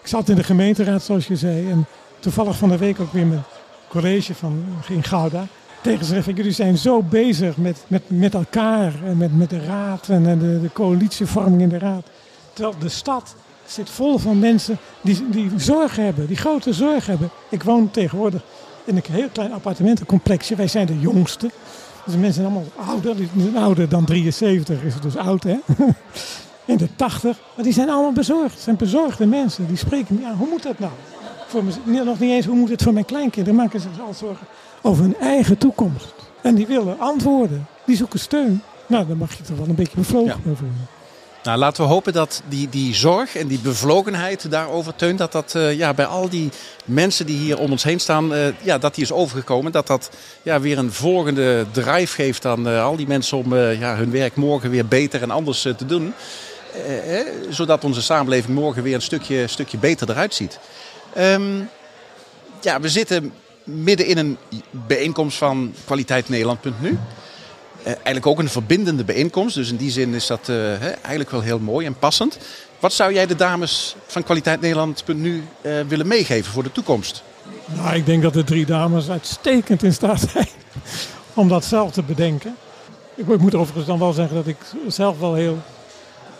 ik 0.02 0.08
zat 0.08 0.30
in 0.30 0.36
de 0.36 0.44
gemeenteraad, 0.44 1.04
zoals 1.04 1.28
je 1.28 1.36
zei. 1.36 1.70
En 1.70 1.86
toevallig 2.20 2.58
van 2.58 2.70
de 2.70 2.78
week 2.78 3.00
ook 3.00 3.14
weer 3.14 3.26
mijn 3.26 3.44
college 3.88 4.36
van, 4.36 4.64
in 4.88 5.04
Gouda. 5.04 5.48
Tegen 5.82 6.06
ze 6.06 6.14
zeggen, 6.14 6.34
jullie 6.34 6.52
zijn 6.52 6.78
zo 6.78 7.02
bezig 7.02 7.58
met, 7.58 7.84
met, 7.88 8.02
met 8.08 8.34
elkaar 8.34 8.94
en 9.06 9.18
met, 9.18 9.38
met 9.38 9.50
de 9.50 9.66
raad 9.66 10.10
en 10.10 10.40
de, 10.40 10.62
de 10.62 10.72
coalitievorming 10.74 11.62
in 11.62 11.70
de 11.70 11.78
raad. 11.78 12.06
Terwijl 12.54 12.76
de 12.80 12.90
stad 12.90 13.36
zit 13.72 13.90
vol 13.90 14.18
van 14.18 14.40
mensen 14.40 14.78
die, 15.02 15.30
die 15.30 15.52
zorg 15.56 15.96
hebben, 15.96 16.28
die 16.28 16.38
grote 16.38 16.74
zorg 16.74 17.06
hebben. 17.06 17.30
Ik 17.50 17.64
woon 17.64 17.92
tegenwoordig 17.92 18.42
in 18.84 18.96
een 18.96 19.04
heel 19.12 19.30
klein 19.32 19.54
appartementencomplexje. 19.54 20.56
Wij 20.56 20.68
zijn 20.68 20.86
de 20.86 21.00
jongste. 21.00 21.50
Dus 22.06 22.14
de 22.14 22.20
mensen 22.20 22.42
zijn 22.42 22.46
allemaal 22.46 22.72
ouder. 22.88 23.16
Ouder 23.56 23.90
dan 23.90 24.06
73 24.06 24.84
is 24.84 24.94
het 24.94 25.04
dus 25.04 25.18
oud 25.18 25.44
hè. 25.44 25.60
In 26.66 26.78
de 26.78 26.96
80. 26.96 27.40
Maar 27.56 27.64
die 27.64 27.74
zijn 27.74 27.90
allemaal 27.90 28.12
bezorgd. 28.12 28.54
Het 28.54 28.64
zijn 28.64 28.76
bezorgde 28.76 29.26
mensen. 29.26 29.68
Die 29.68 29.78
spreken, 29.78 30.20
ja, 30.22 30.34
hoe 30.36 30.48
moet 30.48 30.64
dat 30.64 30.80
nou? 30.80 30.92
Voor 31.48 31.64
me, 31.64 32.04
nog 32.04 32.20
niet 32.20 32.32
eens, 32.32 32.46
hoe 32.46 32.56
moet 32.56 32.70
het 32.70 32.84
voor 32.84 32.94
mijn 32.94 33.06
kleinkinderen? 33.06 33.60
Maken 33.60 33.80
ze 33.80 33.88
zich 33.94 34.04
al 34.04 34.14
zorgen 34.14 34.48
over 34.82 35.04
hun 35.04 35.16
eigen 35.20 35.58
toekomst. 35.58 36.14
En 36.42 36.56
die 36.56 36.68
willen 36.68 37.00
antwoorden. 37.00 37.68
Die 37.86 37.96
zoeken 37.96 38.20
steun. 38.20 38.62
Nou, 38.88 39.08
dan 39.08 39.18
mag 39.18 39.34
je 39.34 39.44
toch 39.44 39.58
wel 39.58 39.68
een 39.68 39.76
beetje 39.76 39.98
bevlogen 39.98 40.42
over 40.50 40.66
nou, 41.50 41.62
laten 41.62 41.84
we 41.84 41.90
hopen 41.90 42.14
dat 42.14 42.42
die, 42.48 42.70
die 42.70 42.96
zorg 42.96 43.36
en 43.36 43.48
die 43.48 43.60
bevlogenheid 43.60 44.52
daarover 44.52 44.96
teunt. 44.96 45.18
Dat 45.18 45.32
dat 45.32 45.54
uh, 45.56 45.74
ja, 45.74 45.94
bij 45.94 46.06
al 46.06 46.30
die 46.30 46.50
mensen 46.86 47.26
die 47.26 47.38
hier 47.38 47.58
om 47.58 47.72
ons 47.72 47.84
heen 47.84 48.00
staan, 48.00 48.34
uh, 48.34 48.48
ja, 48.62 48.78
dat 48.78 48.96
die 48.96 49.04
is 49.04 49.12
overgekomen. 49.12 49.72
Dat 49.72 49.88
dat 49.88 50.10
ja, 50.42 50.60
weer 50.60 50.78
een 50.78 50.94
volgende 50.94 51.66
drive 51.72 52.16
geeft 52.16 52.46
aan 52.46 52.68
uh, 52.68 52.84
al 52.84 52.96
die 52.96 53.08
mensen 53.08 53.38
om 53.38 53.56
ja, 53.56 53.96
hun 53.96 54.12
werk 54.12 54.36
morgen 54.36 54.70
weer 54.70 54.86
beter 54.86 55.22
en 55.22 55.32
anders 55.32 55.62
te 55.62 55.86
doen. 55.86 56.14
zodat 57.50 57.84
onze 57.84 58.02
samenleving 58.02 58.56
morgen 58.56 58.84
weer 58.84 58.96
een 58.96 59.02
stukje, 59.02 59.48
stukje 59.48 59.78
beter 59.78 60.10
eruit 60.10 60.34
ziet. 60.34 60.60
Um, 61.18 61.70
ja, 62.62 62.80
we 62.80 62.90
zitten 62.90 63.34
midden 63.64 64.06
in 64.06 64.18
een 64.18 64.38
bijeenkomst 64.72 65.38
van 65.38 65.74
kwaliteitnederland.nu. 65.86 66.90
Uh, 66.90 66.98
eigenlijk 67.94 68.26
ook 68.26 68.40
een 68.40 68.50
verbindende 68.50 69.04
bijeenkomst. 69.04 69.56
Dus 69.56 69.70
in 69.70 69.76
die 69.76 69.92
zin 69.92 70.14
is 70.14 70.28
dat 70.28 70.48
uh, 70.50 70.82
eigenlijk 70.82 71.30
wel 71.30 71.42
heel 71.42 71.60
mooi 71.60 71.86
en 71.86 71.96
passend. 72.00 72.38
Wat 72.80 72.94
zou 72.94 73.14
jij 73.14 73.26
de 73.26 73.36
dames 73.36 73.96
van 74.08 74.24
Kwaliteit 74.24 74.62
Nederland.nu 74.62 75.44
uh, 75.62 75.74
willen 75.88 76.08
meegeven 76.08 76.52
voor 76.52 76.64
de 76.64 76.72
toekomst? 76.72 77.24
Nou, 77.66 77.96
ik 77.96 78.06
denk 78.06 78.24
dat 78.24 78.34
de 78.34 78.44
drie 78.44 78.66
dames 78.66 79.10
uitstekend 79.10 79.84
in 79.84 79.94
staat 79.94 80.30
zijn 80.34 80.48
om 81.34 81.48
dat 81.48 81.66
zelf 81.66 81.92
te 81.92 82.04
bedenken. 82.04 82.56
Ik 83.16 83.38
moet 83.38 83.56
overigens 83.56 83.86
dan 83.86 84.00
wel 84.00 84.14
zeggen 84.14 84.36
dat 84.36 84.48
ik 84.48 84.58
zelf 84.88 85.20
wel 85.20 85.34
heel 85.34 85.58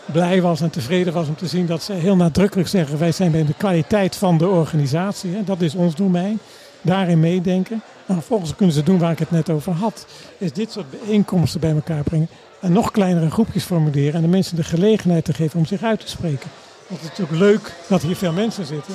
blij 0.04 0.42
was 0.42 0.60
en 0.60 0.70
tevreden 0.70 1.12
was 1.12 1.28
om 1.28 1.36
te 1.36 1.46
zien 1.46 1.66
dat 1.66 1.82
ze 1.82 1.92
heel 1.92 2.16
nadrukkelijk 2.16 2.68
zeggen: 2.68 2.98
wij 2.98 3.12
zijn 3.12 3.30
bij 3.30 3.44
de 3.44 3.54
kwaliteit 3.56 4.16
van 4.16 4.38
de 4.38 4.48
organisatie. 4.48 5.30
Hè. 5.34 5.44
Dat 5.44 5.60
is 5.60 5.74
ons 5.74 5.94
domein. 5.94 6.38
Daarin 6.82 7.20
meedenken. 7.20 7.82
En 8.06 8.14
vervolgens 8.14 8.54
kunnen 8.54 8.74
ze 8.74 8.82
doen 8.82 8.98
waar 8.98 9.12
ik 9.12 9.18
het 9.18 9.30
net 9.30 9.50
over 9.50 9.72
had. 9.72 10.06
Is 10.38 10.52
dit 10.52 10.72
soort 10.72 10.90
bijeenkomsten 10.90 11.60
bij 11.60 11.70
elkaar 11.70 12.02
brengen. 12.02 12.28
En 12.60 12.72
nog 12.72 12.90
kleinere 12.90 13.30
groepjes 13.30 13.64
formuleren. 13.64 14.14
En 14.14 14.20
de 14.20 14.28
mensen 14.28 14.56
de 14.56 14.64
gelegenheid 14.64 15.24
te 15.24 15.34
geven 15.34 15.58
om 15.58 15.66
zich 15.66 15.82
uit 15.82 16.00
te 16.00 16.08
spreken. 16.08 16.50
Want 16.86 17.02
het 17.02 17.12
is 17.12 17.18
natuurlijk 17.18 17.38
leuk 17.38 17.72
dat 17.88 18.02
hier 18.02 18.16
veel 18.16 18.32
mensen 18.32 18.66
zitten. 18.66 18.94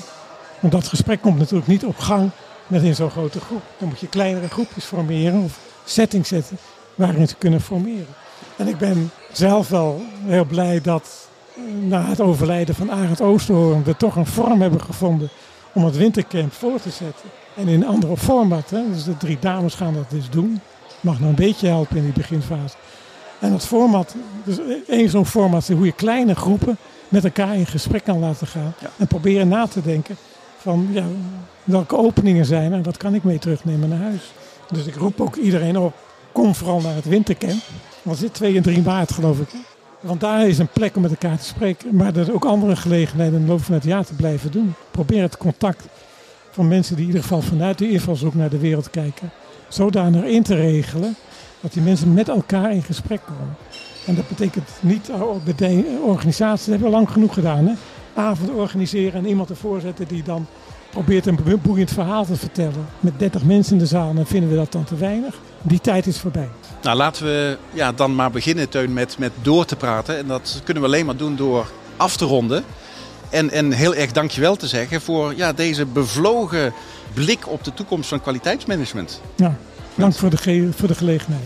Want 0.59 0.73
dat 0.73 0.87
gesprek 0.87 1.21
komt 1.21 1.37
natuurlijk 1.37 1.67
niet 1.67 1.85
op 1.85 1.97
gang 1.97 2.29
met 2.67 2.83
in 2.83 2.95
zo'n 2.95 3.09
grote 3.09 3.39
groep. 3.39 3.61
Dan 3.77 3.87
moet 3.87 3.99
je 3.99 4.07
kleinere 4.07 4.49
groepjes 4.49 4.83
formeren 4.83 5.43
of 5.43 5.59
settings 5.85 6.29
zetten 6.29 6.57
waarin 6.95 7.27
ze 7.27 7.35
kunnen 7.35 7.61
formeren. 7.61 8.15
En 8.55 8.67
ik 8.67 8.77
ben 8.77 9.11
zelf 9.31 9.69
wel 9.69 10.01
heel 10.25 10.45
blij 10.45 10.81
dat 10.81 11.27
eh, 11.55 11.61
na 11.87 12.05
het 12.05 12.21
overlijden 12.21 12.75
van 12.75 12.91
Arend 12.91 13.21
Oosterhoorn 13.21 13.83
we 13.83 13.97
toch 13.97 14.15
een 14.15 14.25
vorm 14.25 14.61
hebben 14.61 14.81
gevonden 14.81 15.29
om 15.73 15.85
het 15.85 15.97
wintercamp 15.97 16.53
voor 16.53 16.79
te 16.81 16.89
zetten. 16.89 17.29
En 17.55 17.67
in 17.67 17.81
een 17.81 17.87
andere 17.87 18.17
format. 18.17 18.69
Hè? 18.69 18.91
Dus 18.91 19.03
de 19.03 19.17
drie 19.17 19.37
dames 19.39 19.73
gaan 19.73 19.93
dat 19.93 20.09
dus 20.09 20.29
doen. 20.29 20.59
Mag 21.01 21.19
nog 21.19 21.29
een 21.29 21.35
beetje 21.35 21.67
helpen 21.67 21.97
in 21.97 22.03
die 22.03 22.13
beginfase. 22.13 22.75
En 23.39 23.51
het 23.51 23.65
format, 23.65 24.15
dus 24.43 24.57
één 24.87 25.09
zo'n 25.09 25.25
format 25.25 25.69
is 25.69 25.75
hoe 25.75 25.85
je 25.85 25.91
kleine 25.91 26.35
groepen 26.35 26.77
met 27.09 27.23
elkaar 27.23 27.55
in 27.55 27.65
gesprek 27.65 28.03
kan 28.03 28.19
laten 28.19 28.47
gaan. 28.47 28.73
En 28.97 29.07
proberen 29.07 29.47
na 29.47 29.67
te 29.67 29.81
denken 29.81 30.15
van 30.57 30.87
ja, 30.91 31.03
welke 31.63 31.97
openingen 31.97 32.45
zijn 32.45 32.71
er 32.71 32.77
en 32.77 32.83
wat 32.83 32.97
kan 32.97 33.13
ik 33.13 33.23
mee 33.23 33.39
terugnemen 33.39 33.89
naar 33.89 33.99
huis. 33.99 34.33
Dus 34.71 34.85
ik 34.85 34.95
roep 34.95 35.21
ook 35.21 35.35
iedereen 35.35 35.77
op, 35.77 35.93
kom 36.31 36.55
vooral 36.55 36.81
naar 36.81 36.95
het 36.95 37.05
wintercamp. 37.05 37.61
Want 38.01 38.17
zit 38.17 38.33
2 38.33 38.55
en 38.55 38.61
3 38.61 38.81
maart 38.81 39.11
geloof 39.11 39.39
ik. 39.39 39.49
Want 39.99 40.19
daar 40.19 40.47
is 40.47 40.57
een 40.57 40.67
plek 40.67 40.95
om 40.95 41.01
met 41.01 41.11
elkaar 41.11 41.37
te 41.37 41.45
spreken. 41.45 41.95
Maar 41.95 42.15
er 42.15 42.23
zijn 42.23 42.35
ook 42.35 42.45
andere 42.45 42.75
gelegenheden 42.75 43.41
de 43.41 43.47
loop 43.47 43.63
van 43.63 43.73
het 43.73 43.83
jaar 43.83 44.05
te 44.05 44.13
blijven 44.13 44.51
doen. 44.51 44.73
Probeer 44.91 45.21
het 45.21 45.37
contact 45.37 45.83
van 46.55 46.67
mensen 46.67 46.95
die 46.95 47.03
in 47.03 47.09
ieder 47.09 47.23
geval 47.23 47.41
vanuit 47.41 47.77
de 47.77 47.89
invalshoek 47.89 48.33
naar 48.33 48.49
de 48.49 48.57
wereld 48.57 48.89
kijken, 48.89 49.31
zodanig 49.67 50.23
in 50.23 50.43
te 50.43 50.55
regelen 50.55 51.15
dat 51.59 51.73
die 51.73 51.81
mensen 51.81 52.13
met 52.13 52.29
elkaar 52.29 52.71
in 52.71 52.83
gesprek 52.83 53.21
komen. 53.25 53.55
En 54.05 54.15
dat 54.15 54.27
betekent 54.27 54.69
niet 54.79 55.05
de 55.05 55.99
organisaties, 56.05 56.65
dat 56.65 56.73
hebben 56.73 56.91
we 56.91 56.95
lang 56.95 57.09
genoeg 57.09 57.33
gedaan. 57.33 57.65
Hè? 57.65 57.73
Avond 58.13 58.49
organiseren 58.49 59.13
en 59.13 59.27
iemand 59.27 59.49
ervoor 59.49 59.81
zetten 59.81 60.07
die 60.07 60.23
dan 60.23 60.47
probeert 60.89 61.25
een 61.25 61.39
boeiend 61.61 61.91
verhaal 61.91 62.25
te 62.25 62.35
vertellen. 62.35 62.85
Met 62.99 63.19
30 63.19 63.43
mensen 63.43 63.73
in 63.73 63.79
de 63.79 63.85
zaal, 63.85 64.13
dan 64.13 64.25
vinden 64.25 64.49
we 64.49 64.55
dat 64.55 64.71
dan 64.71 64.83
te 64.83 64.95
weinig. 64.95 65.35
Die 65.61 65.81
tijd 65.81 66.07
is 66.07 66.19
voorbij. 66.19 66.49
Nou, 66.81 66.97
laten 66.97 67.25
we 67.25 67.57
ja, 67.73 67.91
dan 67.91 68.15
maar 68.15 68.31
beginnen, 68.31 68.69
Teun, 68.69 68.93
met, 68.93 69.17
met 69.17 69.31
door 69.41 69.65
te 69.65 69.75
praten. 69.75 70.17
En 70.17 70.27
dat 70.27 70.61
kunnen 70.63 70.83
we 70.83 70.89
alleen 70.89 71.05
maar 71.05 71.17
doen 71.17 71.35
door 71.35 71.71
af 71.97 72.17
te 72.17 72.25
ronden. 72.25 72.63
En, 73.29 73.51
en 73.51 73.71
heel 73.71 73.95
erg 73.95 74.11
dankjewel 74.11 74.55
te 74.55 74.67
zeggen 74.67 75.01
voor 75.01 75.33
ja, 75.35 75.53
deze 75.53 75.85
bevlogen 75.85 76.73
blik 77.13 77.47
op 77.47 77.63
de 77.63 77.73
toekomst 77.73 78.09
van 78.09 78.21
kwaliteitsmanagement. 78.21 79.21
Ja, 79.35 79.57
dank 79.95 80.13
voor 80.13 80.29
de, 80.29 80.69
voor 80.75 80.87
de 80.87 80.95
gelegenheid. 80.95 81.43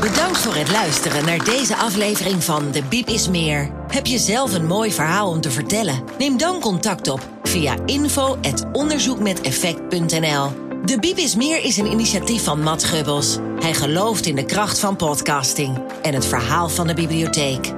Bedankt 0.00 0.38
voor 0.38 0.54
het 0.54 0.70
luisteren 0.70 1.24
naar 1.24 1.44
deze 1.44 1.76
aflevering 1.76 2.44
van 2.44 2.70
De 2.70 2.82
Biep 2.88 3.08
is 3.08 3.28
Meer. 3.28 3.70
Heb 3.88 4.06
je 4.06 4.18
zelf 4.18 4.54
een 4.54 4.66
mooi 4.66 4.92
verhaal 4.92 5.30
om 5.30 5.40
te 5.40 5.50
vertellen? 5.50 6.02
Neem 6.18 6.38
dan 6.38 6.60
contact 6.60 7.08
op 7.08 7.28
via 7.42 7.76
info.onderzoekmeteffect.nl 7.86 10.50
De 10.84 10.98
Biep 11.00 11.16
is 11.16 11.36
Meer 11.36 11.64
is 11.64 11.76
een 11.76 11.90
initiatief 11.90 12.44
van 12.44 12.62
Matt 12.62 12.84
Gubbels. 12.84 13.38
Hij 13.60 13.74
gelooft 13.74 14.26
in 14.26 14.36
de 14.36 14.44
kracht 14.44 14.78
van 14.78 14.96
podcasting 14.96 15.82
en 16.02 16.14
het 16.14 16.26
verhaal 16.26 16.68
van 16.68 16.86
de 16.86 16.94
bibliotheek. 16.94 17.77